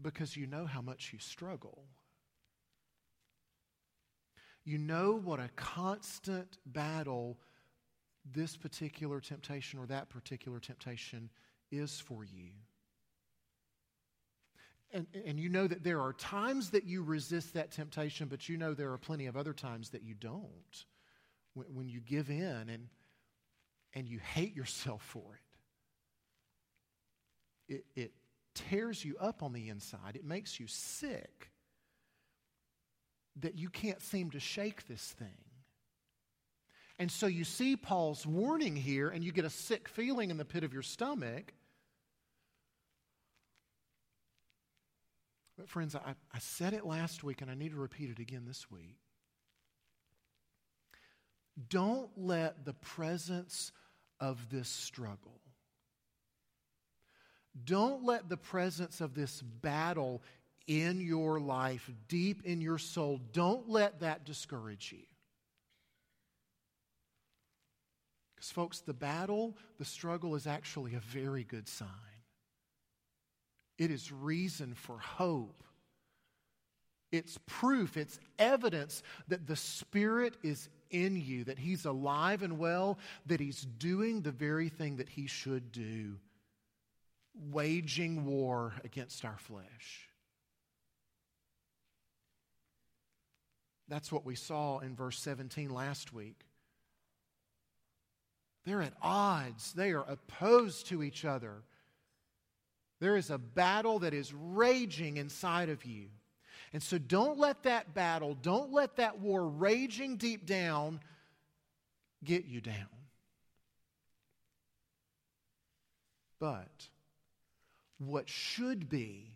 Because 0.00 0.36
you 0.36 0.46
know 0.46 0.64
how 0.64 0.80
much 0.80 1.10
you 1.12 1.18
struggle. 1.18 1.84
You 4.64 4.78
know 4.78 5.12
what 5.12 5.40
a 5.40 5.50
constant 5.56 6.58
battle 6.66 7.38
this 8.24 8.56
particular 8.56 9.20
temptation 9.20 9.80
or 9.80 9.86
that 9.86 10.08
particular 10.08 10.60
temptation 10.60 11.30
is 11.70 11.98
for 11.98 12.24
you. 12.24 12.50
And, 14.92 15.06
and 15.24 15.38
you 15.38 15.48
know 15.48 15.66
that 15.68 15.84
there 15.84 16.00
are 16.00 16.12
times 16.12 16.70
that 16.70 16.84
you 16.84 17.02
resist 17.02 17.54
that 17.54 17.70
temptation, 17.70 18.26
but 18.28 18.48
you 18.48 18.56
know 18.56 18.74
there 18.74 18.92
are 18.92 18.98
plenty 18.98 19.26
of 19.26 19.36
other 19.36 19.52
times 19.52 19.90
that 19.90 20.02
you 20.02 20.14
don't. 20.14 20.84
When, 21.54 21.66
when 21.74 21.88
you 21.88 22.00
give 22.00 22.28
in 22.28 22.68
and, 22.68 22.88
and 23.94 24.08
you 24.08 24.18
hate 24.18 24.56
yourself 24.56 25.02
for 25.02 25.38
it. 27.68 27.74
it, 27.74 27.84
it 27.94 28.12
tears 28.54 29.04
you 29.04 29.16
up 29.20 29.42
on 29.42 29.52
the 29.52 29.68
inside, 29.68 30.16
it 30.16 30.24
makes 30.24 30.58
you 30.58 30.66
sick 30.66 31.50
that 33.36 33.56
you 33.56 33.70
can't 33.70 34.02
seem 34.02 34.30
to 34.32 34.40
shake 34.40 34.86
this 34.88 35.14
thing. 35.18 35.28
And 36.98 37.10
so 37.10 37.26
you 37.26 37.44
see 37.44 37.76
Paul's 37.76 38.26
warning 38.26 38.76
here, 38.76 39.08
and 39.08 39.24
you 39.24 39.32
get 39.32 39.46
a 39.46 39.50
sick 39.50 39.88
feeling 39.88 40.30
in 40.30 40.36
the 40.36 40.44
pit 40.44 40.64
of 40.64 40.74
your 40.74 40.82
stomach. 40.82 41.54
But, 45.60 45.68
friends, 45.68 45.94
I, 45.94 46.14
I 46.32 46.38
said 46.38 46.72
it 46.72 46.86
last 46.86 47.22
week, 47.22 47.42
and 47.42 47.50
I 47.50 47.54
need 47.54 47.72
to 47.72 47.76
repeat 47.76 48.08
it 48.08 48.18
again 48.18 48.44
this 48.46 48.70
week. 48.70 48.96
Don't 51.68 52.08
let 52.16 52.64
the 52.64 52.72
presence 52.72 53.70
of 54.20 54.48
this 54.48 54.70
struggle, 54.70 55.38
don't 57.62 58.04
let 58.04 58.30
the 58.30 58.38
presence 58.38 59.02
of 59.02 59.14
this 59.14 59.42
battle 59.42 60.22
in 60.66 60.98
your 60.98 61.38
life, 61.38 61.90
deep 62.08 62.40
in 62.46 62.62
your 62.62 62.78
soul, 62.78 63.20
don't 63.34 63.68
let 63.68 64.00
that 64.00 64.24
discourage 64.24 64.92
you. 64.92 65.04
Because, 68.34 68.50
folks, 68.50 68.80
the 68.80 68.94
battle, 68.94 69.58
the 69.78 69.84
struggle 69.84 70.36
is 70.36 70.46
actually 70.46 70.94
a 70.94 71.00
very 71.00 71.44
good 71.44 71.68
sign. 71.68 72.09
It 73.80 73.90
is 73.90 74.12
reason 74.12 74.74
for 74.74 74.98
hope. 74.98 75.64
It's 77.10 77.38
proof, 77.46 77.96
it's 77.96 78.20
evidence 78.38 79.02
that 79.28 79.46
the 79.46 79.56
Spirit 79.56 80.36
is 80.42 80.68
in 80.90 81.16
you, 81.16 81.44
that 81.44 81.58
He's 81.58 81.86
alive 81.86 82.42
and 82.42 82.58
well, 82.58 82.98
that 83.26 83.40
He's 83.40 83.62
doing 83.62 84.20
the 84.20 84.32
very 84.32 84.68
thing 84.68 84.96
that 84.96 85.08
He 85.08 85.26
should 85.26 85.72
do, 85.72 86.18
waging 87.50 88.26
war 88.26 88.74
against 88.84 89.24
our 89.24 89.38
flesh. 89.38 90.10
That's 93.88 94.12
what 94.12 94.26
we 94.26 94.34
saw 94.34 94.80
in 94.80 94.94
verse 94.94 95.18
17 95.18 95.70
last 95.70 96.12
week. 96.12 96.44
They're 98.66 98.82
at 98.82 98.92
odds, 99.00 99.72
they 99.72 99.92
are 99.92 100.04
opposed 100.06 100.88
to 100.88 101.02
each 101.02 101.24
other. 101.24 101.62
There 103.00 103.16
is 103.16 103.30
a 103.30 103.38
battle 103.38 103.98
that 104.00 104.14
is 104.14 104.32
raging 104.32 105.16
inside 105.16 105.70
of 105.70 105.84
you. 105.84 106.08
And 106.72 106.82
so 106.82 106.98
don't 106.98 107.38
let 107.38 107.64
that 107.64 107.94
battle, 107.94 108.36
don't 108.40 108.72
let 108.72 108.96
that 108.96 109.18
war 109.18 109.48
raging 109.48 110.16
deep 110.16 110.46
down 110.46 111.00
get 112.22 112.44
you 112.44 112.60
down. 112.60 112.86
But 116.38 116.88
what 117.98 118.28
should 118.28 118.88
be, 118.88 119.32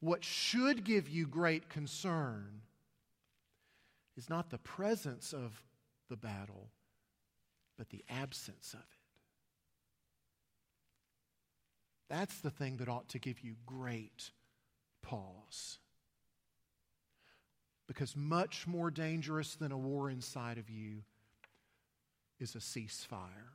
what 0.00 0.22
should 0.22 0.84
give 0.84 1.08
you 1.08 1.26
great 1.26 1.68
concern 1.68 2.60
is 4.16 4.28
not 4.28 4.50
the 4.50 4.58
presence 4.58 5.32
of 5.32 5.64
the 6.08 6.16
battle, 6.16 6.68
but 7.76 7.90
the 7.90 8.04
absence 8.08 8.74
of 8.74 8.80
it. 8.80 8.93
That's 12.14 12.40
the 12.42 12.50
thing 12.50 12.76
that 12.76 12.88
ought 12.88 13.08
to 13.08 13.18
give 13.18 13.40
you 13.40 13.56
great 13.66 14.30
pause. 15.02 15.78
Because 17.88 18.14
much 18.14 18.68
more 18.68 18.88
dangerous 18.88 19.56
than 19.56 19.72
a 19.72 19.76
war 19.76 20.08
inside 20.08 20.56
of 20.58 20.70
you 20.70 21.02
is 22.38 22.54
a 22.54 22.58
ceasefire. 22.58 23.50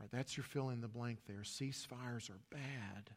Right, 0.00 0.10
that's 0.10 0.36
your 0.36 0.42
fill 0.42 0.70
in 0.70 0.80
the 0.80 0.88
blank 0.88 1.20
there. 1.28 1.44
Ceasefires 1.44 2.28
are 2.28 2.40
bad. 2.50 3.10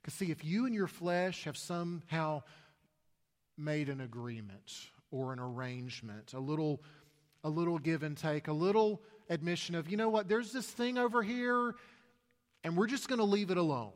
Because, 0.00 0.14
see, 0.14 0.30
if 0.30 0.44
you 0.44 0.64
and 0.64 0.74
your 0.76 0.86
flesh 0.86 1.42
have 1.42 1.56
somehow 1.56 2.44
made 3.58 3.88
an 3.88 4.00
agreement 4.00 4.70
or 5.10 5.32
an 5.32 5.38
arrangement, 5.38 6.32
a 6.34 6.40
little, 6.40 6.82
a 7.42 7.48
little 7.48 7.78
give 7.78 8.02
and 8.02 8.16
take, 8.16 8.48
a 8.48 8.52
little 8.52 9.02
admission 9.28 9.74
of, 9.74 9.90
you 9.90 9.96
know 9.96 10.08
what, 10.08 10.28
there's 10.28 10.52
this 10.52 10.66
thing 10.66 10.98
over 10.98 11.22
here, 11.22 11.74
and 12.62 12.76
we're 12.76 12.86
just 12.86 13.08
going 13.08 13.18
to 13.18 13.24
leave 13.24 13.50
it 13.50 13.56
alone. 13.56 13.92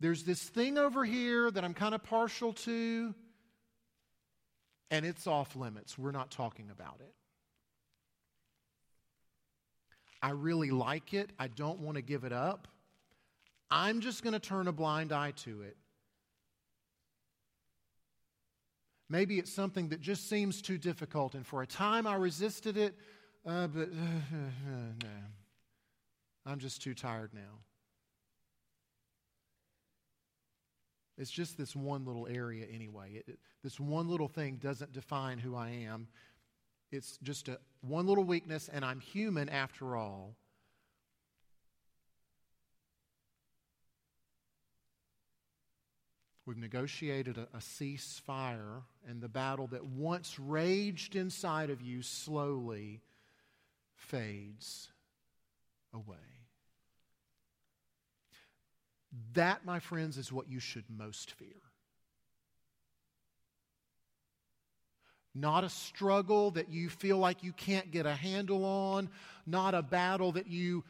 There's 0.00 0.24
this 0.24 0.42
thing 0.42 0.78
over 0.78 1.04
here 1.04 1.50
that 1.50 1.62
I'm 1.62 1.74
kind 1.74 1.94
of 1.94 2.02
partial 2.02 2.52
to, 2.54 3.14
and 4.90 5.06
it's 5.06 5.26
off 5.26 5.54
limits. 5.54 5.96
We're 5.96 6.10
not 6.10 6.30
talking 6.30 6.70
about 6.70 6.96
it. 7.00 7.14
I 10.20 10.30
really 10.30 10.70
like 10.70 11.14
it. 11.14 11.30
I 11.38 11.48
don't 11.48 11.80
want 11.80 11.96
to 11.96 12.02
give 12.02 12.24
it 12.24 12.32
up. 12.32 12.68
I'm 13.70 14.00
just 14.00 14.22
going 14.22 14.34
to 14.34 14.38
turn 14.38 14.68
a 14.68 14.72
blind 14.72 15.12
eye 15.12 15.32
to 15.44 15.62
it. 15.62 15.76
Maybe 19.12 19.38
it's 19.38 19.52
something 19.52 19.90
that 19.90 20.00
just 20.00 20.26
seems 20.26 20.62
too 20.62 20.78
difficult, 20.78 21.34
and 21.34 21.46
for 21.46 21.60
a 21.60 21.66
time 21.66 22.06
I 22.06 22.14
resisted 22.14 22.78
it, 22.78 22.94
uh, 23.46 23.66
but 23.66 23.88
uh, 23.92 24.94
no, 25.02 25.10
I'm 26.46 26.58
just 26.58 26.80
too 26.80 26.94
tired 26.94 27.34
now. 27.34 27.60
It's 31.18 31.30
just 31.30 31.58
this 31.58 31.76
one 31.76 32.06
little 32.06 32.26
area 32.26 32.64
anyway. 32.72 33.16
It, 33.16 33.24
it, 33.28 33.38
this 33.62 33.78
one 33.78 34.08
little 34.08 34.28
thing 34.28 34.56
doesn't 34.56 34.94
define 34.94 35.36
who 35.36 35.56
I 35.56 35.68
am. 35.68 36.08
It's 36.90 37.18
just 37.22 37.48
a, 37.48 37.58
one 37.82 38.06
little 38.06 38.24
weakness, 38.24 38.70
and 38.72 38.82
I'm 38.82 38.98
human 38.98 39.50
after 39.50 39.94
all. 39.94 40.36
We've 46.44 46.56
negotiated 46.56 47.38
a, 47.38 47.46
a, 47.54 47.60
ceasefire, 47.60 48.82
and 49.08 49.20
the 49.20 49.28
battle 49.28 49.68
that 49.68 49.84
once 49.84 50.38
raged 50.40 51.14
inside 51.14 51.70
of 51.70 51.80
you 51.80 52.02
slowly 52.02 53.00
fades 53.94 54.88
away. 55.94 56.16
That, 59.34 59.64
my 59.64 59.78
friends, 59.78 60.18
is 60.18 60.32
what 60.32 60.48
you 60.48 60.58
should 60.58 60.84
most 60.88 61.32
fear. 61.32 61.48
Not 65.34 65.64
a 65.64 65.70
struggle 65.70 66.50
that 66.52 66.70
you 66.70 66.90
feel 66.90 67.18
like 67.18 67.42
you 67.42 67.52
can't 67.52 67.90
get 67.90 68.04
a 68.04 68.14
handle 68.14 68.64
on, 68.64 69.08
not 69.46 69.74
a 69.74 69.82
battle 69.82 70.32
that 70.32 70.46
you 70.46 70.84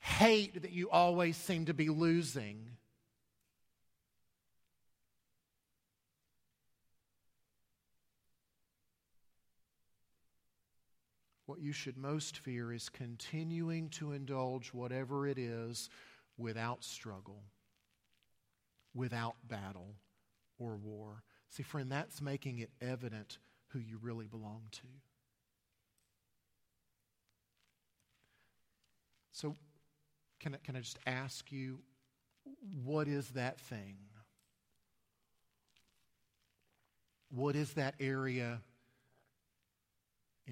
hate 0.00 0.62
that 0.62 0.72
you 0.72 0.90
always 0.90 1.36
seem 1.36 1.66
to 1.66 1.74
be 1.74 1.88
losing. 1.88 2.76
What 11.50 11.60
you 11.60 11.72
should 11.72 11.98
most 11.98 12.38
fear 12.38 12.72
is 12.72 12.88
continuing 12.88 13.88
to 13.88 14.12
indulge 14.12 14.68
whatever 14.68 15.26
it 15.26 15.36
is 15.36 15.90
without 16.38 16.84
struggle, 16.84 17.42
without 18.94 19.34
battle 19.48 19.96
or 20.60 20.76
war. 20.76 21.24
See, 21.48 21.64
friend, 21.64 21.90
that's 21.90 22.22
making 22.22 22.60
it 22.60 22.70
evident 22.80 23.38
who 23.70 23.80
you 23.80 23.98
really 24.00 24.26
belong 24.26 24.62
to. 24.70 24.86
So, 29.32 29.56
can 30.38 30.54
I, 30.54 30.58
can 30.62 30.76
I 30.76 30.78
just 30.78 31.00
ask 31.04 31.50
you, 31.50 31.80
what 32.84 33.08
is 33.08 33.28
that 33.30 33.58
thing? 33.58 33.96
What 37.28 37.56
is 37.56 37.72
that 37.72 37.96
area 37.98 38.60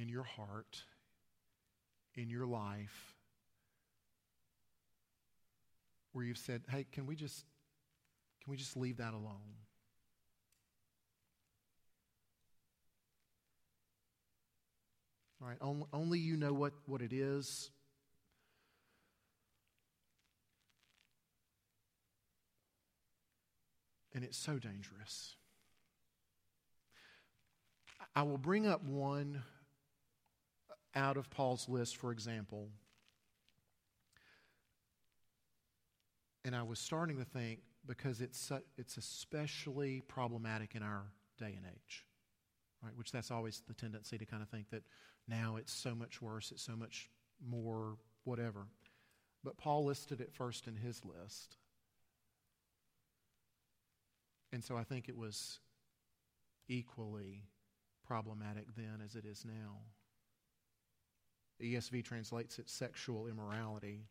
in 0.00 0.08
your 0.08 0.22
heart, 0.22 0.82
in 2.14 2.30
your 2.30 2.46
life, 2.46 3.14
where 6.12 6.24
you've 6.24 6.38
said, 6.38 6.62
hey, 6.70 6.86
can 6.90 7.06
we 7.06 7.16
just, 7.16 7.44
can 8.42 8.50
we 8.50 8.56
just 8.56 8.76
leave 8.76 8.98
that 8.98 9.12
alone? 9.12 9.56
Right, 15.40 15.56
only, 15.60 15.86
only 15.92 16.18
you 16.18 16.36
know 16.36 16.52
what, 16.52 16.72
what 16.86 17.00
it 17.00 17.12
is. 17.12 17.70
And 24.14 24.24
it's 24.24 24.36
so 24.36 24.58
dangerous. 24.58 25.36
I 28.16 28.22
will 28.22 28.38
bring 28.38 28.66
up 28.66 28.82
one 28.82 29.42
out 30.98 31.16
of 31.16 31.30
Paul's 31.30 31.68
list, 31.68 31.96
for 31.96 32.10
example. 32.10 32.68
And 36.44 36.56
I 36.56 36.62
was 36.64 36.78
starting 36.78 37.16
to 37.18 37.24
think 37.24 37.60
because 37.86 38.20
it's, 38.20 38.50
it's 38.76 38.96
especially 38.96 40.02
problematic 40.08 40.74
in 40.74 40.82
our 40.82 41.04
day 41.38 41.54
and 41.56 41.64
age, 41.66 42.04
right? 42.82 42.96
Which 42.96 43.12
that's 43.12 43.30
always 43.30 43.62
the 43.68 43.74
tendency 43.74 44.18
to 44.18 44.26
kind 44.26 44.42
of 44.42 44.48
think 44.48 44.70
that 44.70 44.82
now 45.28 45.56
it's 45.56 45.72
so 45.72 45.94
much 45.94 46.20
worse, 46.20 46.50
it's 46.50 46.62
so 46.62 46.74
much 46.76 47.08
more 47.46 47.96
whatever. 48.24 48.66
But 49.44 49.56
Paul 49.56 49.84
listed 49.84 50.20
it 50.20 50.32
first 50.32 50.66
in 50.66 50.76
his 50.76 51.00
list. 51.04 51.56
And 54.52 54.64
so 54.64 54.76
I 54.76 54.82
think 54.82 55.08
it 55.08 55.16
was 55.16 55.60
equally 56.68 57.44
problematic 58.06 58.66
then 58.76 59.00
as 59.04 59.14
it 59.14 59.24
is 59.24 59.44
now. 59.44 59.76
ESV 61.62 62.04
translates 62.04 62.58
it 62.58 62.68
sexual 62.68 63.26
immorality 63.26 64.04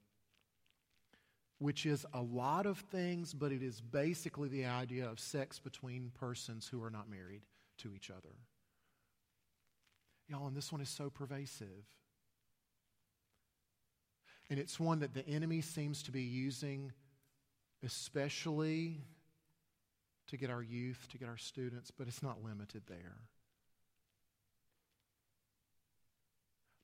which 1.60 1.86
is 1.86 2.06
a 2.14 2.22
lot 2.22 2.66
of 2.66 2.78
things, 2.78 3.34
but 3.34 3.52
it 3.52 3.64
is 3.64 3.82
basically 3.82 4.48
the 4.48 4.66
idea 4.66 5.10
of 5.10 5.20
sex 5.20 5.58
between 5.60 6.12
persons 6.20 6.68
who 6.68 6.84
are 6.84 6.92
not 6.92 7.10
married 7.10 7.42
to 7.80 7.94
each 7.96 8.12
other. 8.12 8.36
Y'all, 10.28 10.48
and 10.48 10.56
this 10.56 10.72
one 10.72 10.82
is 10.82 10.90
so 10.90 11.10
pervasive. 11.10 11.86
And 14.50 14.60
it's 14.60 14.80
one 14.80 15.00
that 15.00 15.14
the 15.14 15.28
enemy 15.28 15.62
seems 15.62 16.04
to 16.04 16.12
be 16.12 16.22
using, 16.22 16.92
especially 17.84 19.02
to 20.28 20.38
get 20.38 20.50
our 20.50 20.62
youth, 20.62 21.08
to 21.12 21.18
get 21.18 21.28
our 21.28 21.38
students, 21.38 21.92
but 21.92 22.08
it's 22.08 22.22
not 22.22 22.44
limited 22.44 22.84
there. 22.88 23.18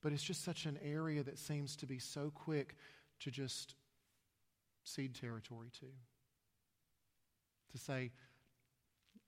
But 0.04 0.12
it's 0.12 0.22
just 0.22 0.44
such 0.44 0.66
an 0.66 0.78
area 0.84 1.22
that 1.22 1.38
seems 1.38 1.76
to 1.76 1.86
be 1.86 1.98
so 1.98 2.30
quick 2.34 2.76
to 3.20 3.30
just 3.30 3.74
cede 4.84 5.14
territory 5.14 5.70
to. 5.80 5.86
To 7.72 7.78
say, 7.78 8.12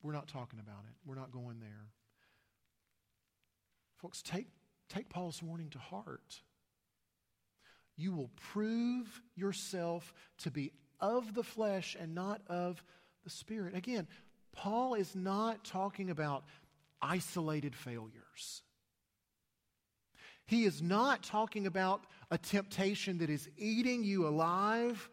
we're 0.02 0.12
not 0.12 0.28
talking 0.28 0.60
about 0.60 0.84
it, 0.86 0.94
we're 1.06 1.14
not 1.14 1.32
going 1.32 1.60
there. 1.60 1.86
Folks, 4.02 4.20
take, 4.20 4.48
take 4.90 5.08
Paul's 5.08 5.42
warning 5.42 5.70
to 5.70 5.78
heart. 5.78 6.42
You 7.96 8.12
will 8.12 8.30
prove 8.52 9.22
yourself 9.34 10.12
to 10.42 10.50
be 10.50 10.72
of 11.00 11.32
the 11.32 11.42
flesh 11.42 11.96
and 11.98 12.14
not 12.14 12.42
of 12.48 12.84
the 13.24 13.30
spirit. 13.30 13.74
Again, 13.74 14.06
Paul 14.52 14.92
is 14.92 15.16
not 15.16 15.64
talking 15.64 16.10
about 16.10 16.44
isolated 17.00 17.74
failures. 17.74 18.60
He 20.46 20.64
is 20.64 20.80
not 20.80 21.22
talking 21.22 21.66
about 21.66 22.04
a 22.30 22.38
temptation 22.38 23.18
that 23.18 23.30
is 23.30 23.48
eating 23.56 24.04
you 24.04 24.26
alive 24.26 25.10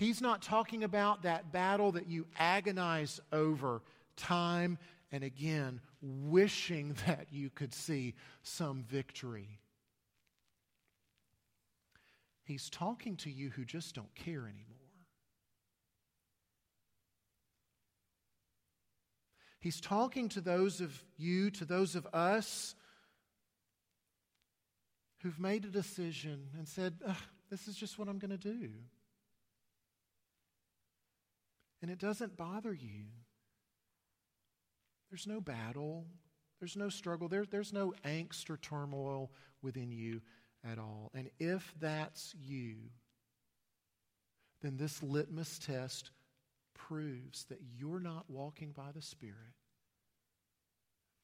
He's 0.00 0.22
not 0.22 0.40
talking 0.40 0.82
about 0.82 1.24
that 1.24 1.52
battle 1.52 1.92
that 1.92 2.08
you 2.08 2.26
agonize 2.38 3.20
over 3.32 3.82
time 4.16 4.78
and 5.12 5.22
again, 5.22 5.82
wishing 6.00 6.96
that 7.06 7.26
you 7.30 7.50
could 7.50 7.74
see 7.74 8.14
some 8.42 8.82
victory. 8.88 9.58
He's 12.44 12.70
talking 12.70 13.14
to 13.16 13.30
you 13.30 13.50
who 13.50 13.66
just 13.66 13.94
don't 13.94 14.14
care 14.14 14.40
anymore. 14.40 14.78
He's 19.60 19.82
talking 19.82 20.30
to 20.30 20.40
those 20.40 20.80
of 20.80 21.04
you, 21.18 21.50
to 21.50 21.66
those 21.66 21.94
of 21.94 22.06
us 22.14 22.74
who've 25.22 25.38
made 25.38 25.64
a 25.64 25.68
decision 25.68 26.48
and 26.56 26.66
said, 26.66 26.94
This 27.50 27.68
is 27.68 27.76
just 27.76 27.98
what 27.98 28.08
I'm 28.08 28.18
going 28.18 28.30
to 28.30 28.38
do 28.38 28.70
and 31.82 31.90
it 31.90 31.98
doesn't 31.98 32.36
bother 32.36 32.72
you. 32.72 33.04
There's 35.10 35.26
no 35.26 35.40
battle, 35.40 36.06
there's 36.60 36.76
no 36.76 36.88
struggle, 36.88 37.28
there, 37.28 37.44
there's 37.44 37.72
no 37.72 37.94
angst 38.04 38.50
or 38.50 38.58
turmoil 38.58 39.30
within 39.62 39.90
you 39.90 40.20
at 40.64 40.78
all. 40.78 41.10
And 41.14 41.30
if 41.38 41.74
that's 41.80 42.34
you, 42.38 42.76
then 44.62 44.76
this 44.76 45.02
litmus 45.02 45.58
test 45.58 46.10
proves 46.74 47.44
that 47.44 47.60
you're 47.76 48.00
not 48.00 48.28
walking 48.28 48.72
by 48.72 48.92
the 48.94 49.02
Spirit, 49.02 49.56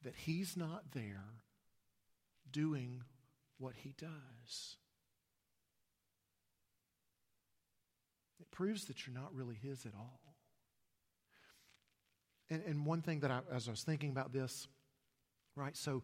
that 0.03 0.15
He's 0.15 0.57
not 0.57 0.91
there 0.91 1.43
doing 2.51 3.03
what 3.57 3.73
He 3.75 3.93
does. 3.97 4.77
It 8.39 8.51
proves 8.51 8.85
that 8.85 9.05
you're 9.05 9.15
not 9.15 9.33
really 9.33 9.55
His 9.55 9.85
at 9.85 9.93
all. 9.95 10.19
And, 12.49 12.63
and 12.65 12.85
one 12.85 13.01
thing 13.01 13.21
that 13.21 13.31
I, 13.31 13.39
as 13.53 13.67
I 13.67 13.71
was 13.71 13.83
thinking 13.83 14.09
about 14.11 14.31
this, 14.31 14.67
right, 15.55 15.75
so 15.75 16.03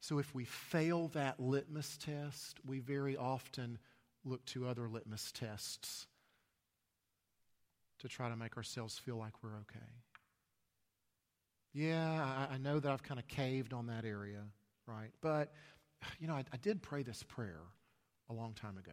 So 0.00 0.18
if 0.18 0.34
we 0.34 0.44
fail 0.44 1.08
that 1.08 1.40
litmus 1.40 1.98
test, 1.98 2.60
we 2.64 2.78
very 2.78 3.16
often 3.16 3.78
look 4.24 4.44
to 4.46 4.66
other 4.66 4.88
litmus 4.88 5.32
tests 5.32 6.06
to 7.98 8.08
try 8.08 8.28
to 8.28 8.36
make 8.36 8.56
ourselves 8.56 8.96
feel 8.98 9.16
like 9.16 9.42
we're 9.42 9.56
okay. 9.56 9.90
Yeah, 11.72 12.46
I, 12.50 12.54
I 12.54 12.58
know 12.58 12.78
that 12.78 12.92
I've 12.92 13.02
kind 13.02 13.18
of 13.18 13.26
caved 13.26 13.72
on 13.72 13.86
that 13.88 14.04
area, 14.04 14.44
right? 14.86 15.10
But, 15.20 15.52
you 16.18 16.28
know, 16.28 16.34
I, 16.34 16.44
I 16.52 16.56
did 16.56 16.82
pray 16.82 17.02
this 17.02 17.22
prayer 17.22 17.62
a 18.30 18.32
long 18.32 18.54
time 18.54 18.78
ago, 18.78 18.92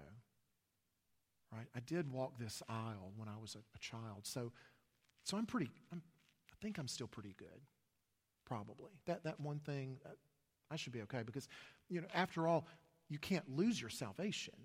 right? 1.51 1.67
I 1.75 1.79
did 1.81 2.11
walk 2.11 2.37
this 2.39 2.61
aisle 2.69 3.11
when 3.17 3.27
I 3.27 3.37
was 3.39 3.55
a, 3.55 3.59
a 3.59 3.79
child. 3.79 4.21
So, 4.23 4.51
so 5.23 5.37
I'm 5.37 5.45
pretty, 5.45 5.69
I'm, 5.91 6.01
I 6.51 6.55
think 6.61 6.77
I'm 6.77 6.87
still 6.87 7.07
pretty 7.07 7.35
good, 7.37 7.61
probably. 8.45 8.91
That, 9.05 9.23
that 9.23 9.39
one 9.39 9.59
thing, 9.59 9.97
uh, 10.05 10.09
I 10.71 10.77
should 10.77 10.93
be 10.93 11.01
okay 11.03 11.23
because, 11.23 11.47
you 11.89 12.01
know, 12.01 12.07
after 12.13 12.47
all, 12.47 12.67
you 13.09 13.19
can't 13.19 13.47
lose 13.55 13.79
your 13.79 13.89
salvation. 13.89 14.55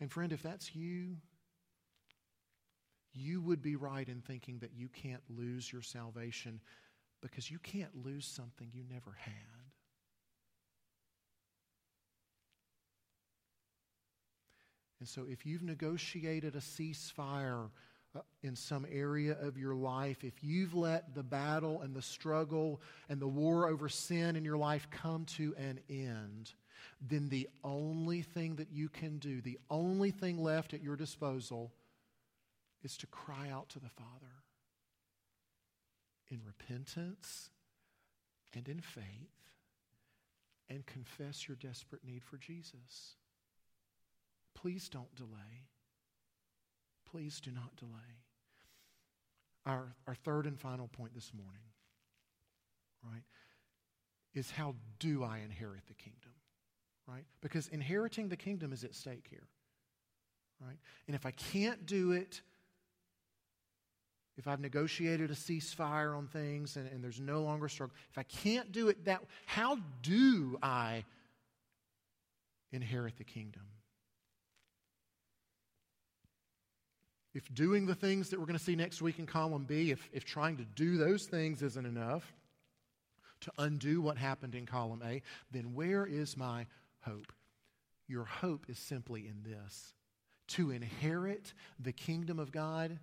And 0.00 0.10
friend, 0.10 0.32
if 0.32 0.42
that's 0.42 0.74
you, 0.74 1.16
you 3.12 3.42
would 3.42 3.60
be 3.60 3.76
right 3.76 4.08
in 4.08 4.22
thinking 4.22 4.58
that 4.60 4.72
you 4.74 4.88
can't 4.88 5.22
lose 5.28 5.70
your 5.70 5.82
salvation 5.82 6.60
because 7.20 7.50
you 7.50 7.58
can't 7.58 8.04
lose 8.04 8.26
something 8.26 8.68
you 8.72 8.84
never 8.88 9.16
had. 9.18 9.34
And 15.00 15.08
so, 15.08 15.24
if 15.28 15.46
you've 15.46 15.62
negotiated 15.62 16.54
a 16.54 16.60
ceasefire 16.60 17.70
uh, 18.14 18.20
in 18.42 18.54
some 18.54 18.86
area 18.90 19.36
of 19.40 19.56
your 19.56 19.74
life, 19.74 20.24
if 20.24 20.34
you've 20.42 20.74
let 20.74 21.14
the 21.14 21.22
battle 21.22 21.80
and 21.80 21.94
the 21.94 22.02
struggle 22.02 22.82
and 23.08 23.18
the 23.18 23.26
war 23.26 23.66
over 23.68 23.88
sin 23.88 24.36
in 24.36 24.44
your 24.44 24.58
life 24.58 24.88
come 24.90 25.24
to 25.36 25.54
an 25.56 25.80
end, 25.88 26.52
then 27.00 27.30
the 27.30 27.48
only 27.64 28.20
thing 28.20 28.56
that 28.56 28.70
you 28.70 28.90
can 28.90 29.18
do, 29.18 29.40
the 29.40 29.58
only 29.70 30.10
thing 30.10 30.42
left 30.42 30.74
at 30.74 30.82
your 30.82 30.96
disposal, 30.96 31.72
is 32.82 32.98
to 32.98 33.06
cry 33.06 33.48
out 33.50 33.70
to 33.70 33.78
the 33.78 33.88
Father 33.88 34.39
in 36.30 36.40
repentance 36.44 37.50
and 38.54 38.68
in 38.68 38.80
faith 38.80 39.04
and 40.68 40.86
confess 40.86 41.48
your 41.48 41.56
desperate 41.56 42.04
need 42.04 42.24
for 42.24 42.36
Jesus. 42.36 43.16
Please 44.54 44.88
don't 44.88 45.14
delay. 45.16 45.66
Please 47.10 47.40
do 47.40 47.50
not 47.50 47.74
delay. 47.76 48.20
Our, 49.66 49.94
our 50.06 50.14
third 50.14 50.46
and 50.46 50.58
final 50.58 50.88
point 50.88 51.14
this 51.14 51.32
morning, 51.34 51.62
right, 53.04 53.22
is 54.32 54.50
how 54.50 54.74
do 54.98 55.22
I 55.24 55.38
inherit 55.38 55.86
the 55.86 55.94
kingdom? 55.94 56.32
Right? 57.06 57.24
Because 57.40 57.68
inheriting 57.68 58.28
the 58.28 58.36
kingdom 58.36 58.72
is 58.72 58.84
at 58.84 58.94
stake 58.94 59.26
here. 59.28 59.48
Right? 60.60 60.78
And 61.06 61.16
if 61.16 61.26
I 61.26 61.32
can't 61.32 61.84
do 61.84 62.12
it 62.12 62.42
if 64.40 64.48
I've 64.48 64.60
negotiated 64.60 65.30
a 65.30 65.34
ceasefire 65.34 66.16
on 66.16 66.26
things 66.26 66.78
and, 66.78 66.88
and 66.88 67.04
there's 67.04 67.20
no 67.20 67.42
longer 67.42 67.68
struggle, 67.68 67.94
if 68.10 68.16
I 68.16 68.22
can't 68.22 68.72
do 68.72 68.88
it 68.88 69.04
that, 69.04 69.22
how 69.44 69.76
do 70.00 70.58
I 70.62 71.04
inherit 72.72 73.18
the 73.18 73.24
kingdom? 73.24 73.64
If 77.34 77.52
doing 77.52 77.84
the 77.84 77.94
things 77.94 78.30
that 78.30 78.40
we're 78.40 78.46
going 78.46 78.58
to 78.58 78.64
see 78.64 78.76
next 78.76 79.02
week 79.02 79.18
in 79.18 79.26
column 79.26 79.64
B, 79.64 79.90
if, 79.90 80.08
if 80.10 80.24
trying 80.24 80.56
to 80.56 80.64
do 80.64 80.96
those 80.96 81.26
things 81.26 81.60
isn't 81.60 81.84
enough 81.84 82.32
to 83.42 83.52
undo 83.58 84.00
what 84.00 84.16
happened 84.16 84.54
in 84.54 84.64
column 84.64 85.02
A, 85.04 85.20
then 85.50 85.74
where 85.74 86.06
is 86.06 86.34
my 86.34 86.64
hope? 87.02 87.30
Your 88.08 88.24
hope 88.24 88.70
is 88.70 88.78
simply 88.78 89.28
in 89.28 89.42
this 89.42 89.92
to 90.48 90.70
inherit 90.70 91.52
the 91.78 91.92
kingdom 91.92 92.38
of 92.38 92.52
God 92.52 92.98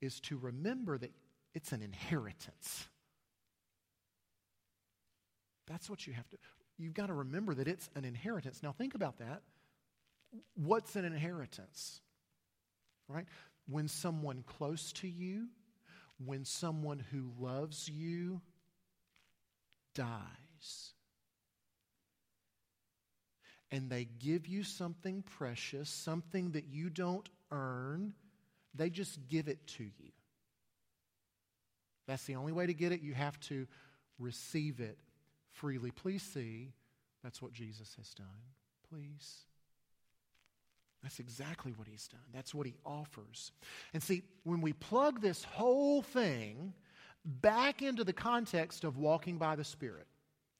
is 0.00 0.20
to 0.20 0.38
remember 0.38 0.98
that 0.98 1.12
it's 1.54 1.72
an 1.72 1.82
inheritance. 1.82 2.86
That's 5.66 5.88
what 5.88 6.06
you 6.06 6.12
have 6.12 6.28
to, 6.30 6.36
you've 6.78 6.94
got 6.94 7.06
to 7.06 7.14
remember 7.14 7.54
that 7.54 7.68
it's 7.68 7.88
an 7.94 8.04
inheritance. 8.04 8.62
Now, 8.62 8.72
think 8.72 8.94
about 8.94 9.18
that. 9.18 9.42
What's 10.54 10.96
an 10.96 11.04
inheritance? 11.04 12.00
Right? 13.08 13.26
When 13.68 13.88
someone 13.88 14.44
close 14.46 14.92
to 14.94 15.08
you, 15.08 15.48
when 16.24 16.44
someone 16.44 17.04
who 17.10 17.30
loves 17.38 17.88
you 17.88 18.40
dies, 19.94 20.92
and 23.72 23.88
they 23.88 24.08
give 24.18 24.48
you 24.48 24.64
something 24.64 25.22
precious, 25.22 25.88
something 25.88 26.52
that 26.52 26.66
you 26.70 26.90
don't 26.90 27.28
earn 27.52 28.14
they 28.74 28.90
just 28.90 29.18
give 29.28 29.48
it 29.48 29.66
to 29.66 29.84
you. 29.84 30.12
That's 32.06 32.24
the 32.24 32.36
only 32.36 32.52
way 32.52 32.66
to 32.66 32.74
get 32.74 32.92
it. 32.92 33.02
You 33.02 33.14
have 33.14 33.38
to 33.40 33.66
receive 34.18 34.80
it 34.80 34.98
freely. 35.52 35.90
Please 35.90 36.22
see, 36.22 36.72
that's 37.22 37.40
what 37.40 37.52
Jesus 37.52 37.94
has 37.96 38.12
done. 38.14 38.26
Please. 38.88 39.44
That's 41.02 41.18
exactly 41.18 41.72
what 41.72 41.88
he's 41.88 42.08
done. 42.08 42.20
That's 42.32 42.54
what 42.54 42.66
he 42.66 42.74
offers. 42.84 43.52
And 43.94 44.02
see, 44.02 44.22
when 44.44 44.60
we 44.60 44.72
plug 44.72 45.20
this 45.20 45.44
whole 45.44 46.02
thing 46.02 46.74
back 47.24 47.82
into 47.82 48.04
the 48.04 48.12
context 48.12 48.84
of 48.84 48.98
walking 48.98 49.38
by 49.38 49.56
the 49.56 49.64
Spirit, 49.64 50.06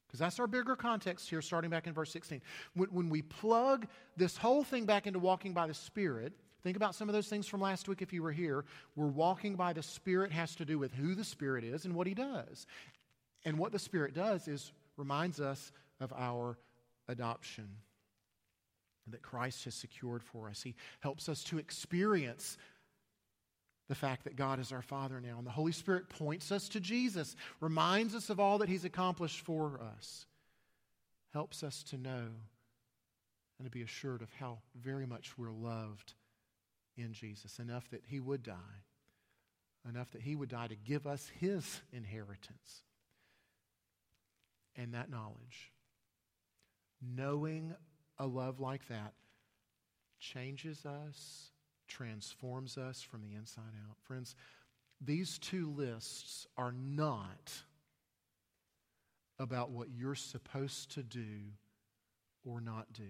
because 0.07 0.21
that's 0.21 0.41
our 0.41 0.47
bigger 0.47 0.77
context 0.77 1.29
here, 1.29 1.43
starting 1.43 1.71
back 1.71 1.87
in 1.87 1.93
verse 1.93 2.11
16. 2.11 2.41
When, 2.75 2.89
when 2.89 3.11
we 3.11 3.23
plug 3.23 3.87
this 4.17 4.37
whole 4.37 4.65
thing 4.65 4.87
back 4.87 5.07
into 5.07 5.19
walking 5.19 5.53
by 5.53 5.67
the 5.67 5.75
Spirit, 5.75 6.33
Think 6.63 6.77
about 6.77 6.95
some 6.95 7.09
of 7.09 7.15
those 7.15 7.29
things 7.29 7.47
from 7.47 7.61
last 7.61 7.89
week 7.89 8.03
if 8.03 8.13
you 8.13 8.23
were 8.23 8.33
here. 8.33 8.65
We're 8.97 9.07
walking 9.07 9.57
by 9.57 9.73
the 9.73 9.83
Spirit 9.83 10.33
has 10.33 10.55
to 10.57 10.65
do 10.65 10.79
with 10.79 10.93
who 10.93 11.15
the 11.15 11.25
Spirit 11.25 11.65
is 11.65 11.85
and 11.85 11.95
what 11.95 12.07
He 12.07 12.15
does. 12.15 12.67
And 13.45 13.59
what 13.59 13.73
the 13.73 13.79
Spirit 13.79 14.15
does 14.15 14.47
is 14.49 14.73
reminds 14.97 15.41
us 15.41 15.73
of 16.01 16.13
our 16.13 16.59
adoption 17.09 17.69
that 19.09 19.23
Christ 19.23 19.65
has 19.65 19.75
secured 19.75 20.23
for 20.23 20.49
us. 20.49 20.63
He 20.63 20.75
helps 21.01 21.29
us 21.29 21.43
to 21.45 21.59
experience 21.59 22.59
the 23.89 23.95
fact 23.95 24.25
that 24.25 24.37
God 24.37 24.61
is 24.61 24.71
our 24.71 24.83
Father 24.83 25.21
now. 25.21 25.39
And 25.39 25.47
the 25.47 25.51
Holy 25.51 25.73
Spirit 25.73 26.09
points 26.09 26.53
us 26.53 26.69
to 26.71 26.81
Jesus, 26.81 27.35
reminds 27.61 28.15
us 28.15 28.31
of 28.31 28.39
all 28.39 28.59
that 28.59 28.69
He's 28.69 28.85
accomplished 28.85 29.41
for 29.41 29.81
us, 29.97 30.27
helps 31.33 31.63
us 31.63 31.83
to 31.85 31.97
know 31.97 32.27
and 33.59 33.67
to 33.67 33.71
be 33.71 33.83
assured 33.83 34.23
of 34.23 34.31
how 34.39 34.59
very 34.81 35.07
much 35.07 35.37
we're 35.37 35.51
loved 35.51 36.15
in 37.01 37.13
Jesus, 37.13 37.59
enough 37.59 37.89
that 37.91 38.03
he 38.07 38.21
would 38.21 38.43
die, 38.43 38.85
enough 39.89 40.11
that 40.13 40.23
he 40.23 40.35
would 40.35 40.49
die 40.49 40.67
to 40.69 40.77
give 40.77 41.07
us 41.07 41.31
his 41.41 41.81
inheritance. 41.93 42.83
And 44.77 44.95
that 44.95 45.11
knowledge, 45.11 45.73
knowing 47.03 47.75
a 48.19 48.27
love 48.27 48.61
like 48.61 48.87
that, 48.89 49.15
changes 50.19 50.85
us, 50.87 51.51
transforms 51.89 52.79
us 52.79 53.03
from 53.03 53.23
the 53.23 53.35
inside 53.35 53.73
out. 53.89 53.97
Friends, 54.03 54.37
these 55.01 55.39
two 55.39 55.71
lists 55.71 56.47
are 56.57 56.73
not 56.73 57.53
about 59.39 59.71
what 59.71 59.89
you're 59.91 60.15
supposed 60.15 60.93
to 60.93 61.03
do 61.03 61.39
or 62.45 62.61
not 62.61 62.93
do. 62.93 63.09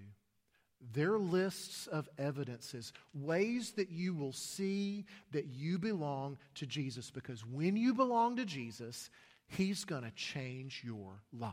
They're 0.93 1.19
lists 1.19 1.87
of 1.87 2.09
evidences, 2.19 2.93
ways 3.13 3.73
that 3.73 3.91
you 3.91 4.15
will 4.15 4.33
see 4.33 5.05
that 5.33 5.47
you 5.47 5.79
belong 5.79 6.39
to 6.57 6.67
Jesus. 6.67 7.11
Because 7.11 7.45
when 7.45 7.77
you 7.77 7.95
belong 7.95 8.37
to 8.37 8.47
Jesus, 8.47 9.11
He's 9.47 9.85
going 9.85 10.05
to 10.05 10.11
change 10.13 10.83
your 10.85 11.23
life. 11.33 11.53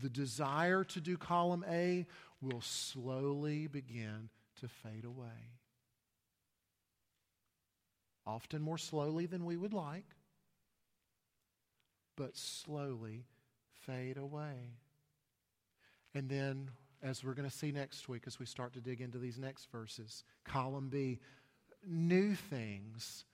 The 0.00 0.08
desire 0.08 0.84
to 0.84 1.00
do 1.00 1.16
column 1.16 1.64
A 1.68 2.06
will 2.40 2.60
slowly 2.60 3.66
begin 3.66 4.30
to 4.60 4.68
fade 4.68 5.04
away. 5.04 5.52
Often 8.26 8.62
more 8.62 8.78
slowly 8.78 9.26
than 9.26 9.44
we 9.44 9.56
would 9.56 9.72
like, 9.72 10.04
but 12.16 12.36
slowly 12.36 13.24
fade 13.86 14.18
away. 14.18 14.76
And 16.18 16.28
then, 16.28 16.70
as 17.00 17.22
we're 17.22 17.34
going 17.34 17.48
to 17.48 17.56
see 17.56 17.70
next 17.70 18.08
week, 18.08 18.24
as 18.26 18.40
we 18.40 18.46
start 18.46 18.72
to 18.72 18.80
dig 18.80 19.00
into 19.00 19.18
these 19.18 19.38
next 19.38 19.70
verses, 19.70 20.24
column 20.44 20.88
B, 20.88 21.20
new 21.86 22.34
things 22.34 23.24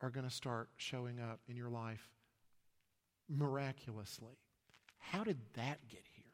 are 0.00 0.08
going 0.08 0.26
to 0.26 0.34
start 0.34 0.70
showing 0.78 1.20
up 1.20 1.40
in 1.48 1.56
your 1.56 1.68
life 1.68 2.08
miraculously. 3.28 4.38
How 4.98 5.22
did 5.22 5.38
that 5.54 5.86
get 5.88 6.04
here? 6.16 6.24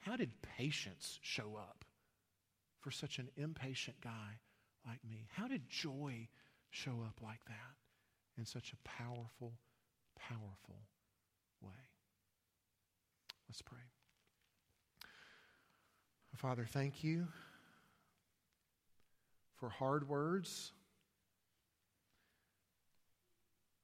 How 0.00 0.16
did 0.16 0.30
patience 0.58 1.20
show 1.22 1.56
up 1.56 1.84
for 2.80 2.90
such 2.90 3.18
an 3.18 3.28
impatient 3.36 4.00
guy 4.02 4.40
like 4.84 4.98
me? 5.08 5.28
How 5.30 5.46
did 5.46 5.68
joy 5.68 6.26
show 6.70 7.04
up 7.06 7.20
like 7.22 7.44
that? 7.46 7.74
in 8.36 8.44
such 8.44 8.72
a 8.72 8.88
powerful, 8.88 9.52
powerful 10.18 10.88
way. 11.60 11.72
Let's 13.48 13.62
pray. 13.62 13.93
Father, 16.36 16.66
thank 16.68 17.04
you 17.04 17.28
for 19.56 19.68
hard 19.68 20.08
words, 20.08 20.72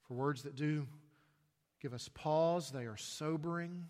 for 0.07 0.14
words 0.14 0.42
that 0.42 0.57
do 0.57 0.86
give 1.80 1.94
us 1.94 2.11
pause, 2.12 2.70
they 2.70 2.84
are 2.86 2.96
sobering. 2.96 3.86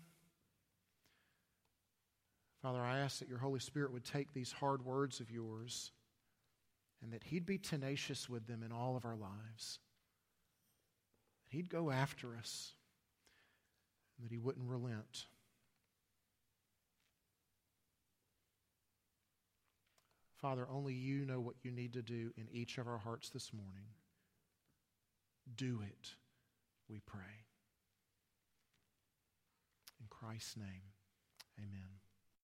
Father, 2.61 2.79
I 2.79 2.99
ask 2.99 3.19
that 3.19 3.27
your 3.27 3.39
Holy 3.39 3.59
Spirit 3.59 3.91
would 3.91 4.05
take 4.05 4.31
these 4.31 4.51
hard 4.51 4.85
words 4.85 5.19
of 5.19 5.31
yours 5.31 5.91
and 7.01 7.11
that 7.11 7.23
He'd 7.23 7.45
be 7.45 7.57
tenacious 7.57 8.29
with 8.29 8.45
them 8.45 8.61
in 8.63 8.71
all 8.71 8.95
of 8.95 9.05
our 9.05 9.15
lives. 9.15 9.79
He'd 11.49 11.69
go 11.69 11.89
after 11.89 12.35
us 12.37 12.73
and 14.17 14.25
that 14.25 14.31
He 14.31 14.37
wouldn't 14.37 14.69
relent. 14.69 15.25
Father, 20.41 20.67
only 20.73 20.93
you 20.93 21.25
know 21.25 21.39
what 21.39 21.55
you 21.61 21.71
need 21.71 21.93
to 21.93 22.01
do 22.01 22.31
in 22.35 22.47
each 22.51 22.79
of 22.79 22.87
our 22.87 22.97
hearts 22.97 23.29
this 23.29 23.51
morning. 23.53 23.85
Do 25.55 25.81
it, 25.83 26.09
we 26.89 26.99
pray. 27.05 27.45
In 29.99 30.07
Christ's 30.09 30.57
name, 30.57 30.93
amen. 31.59 32.00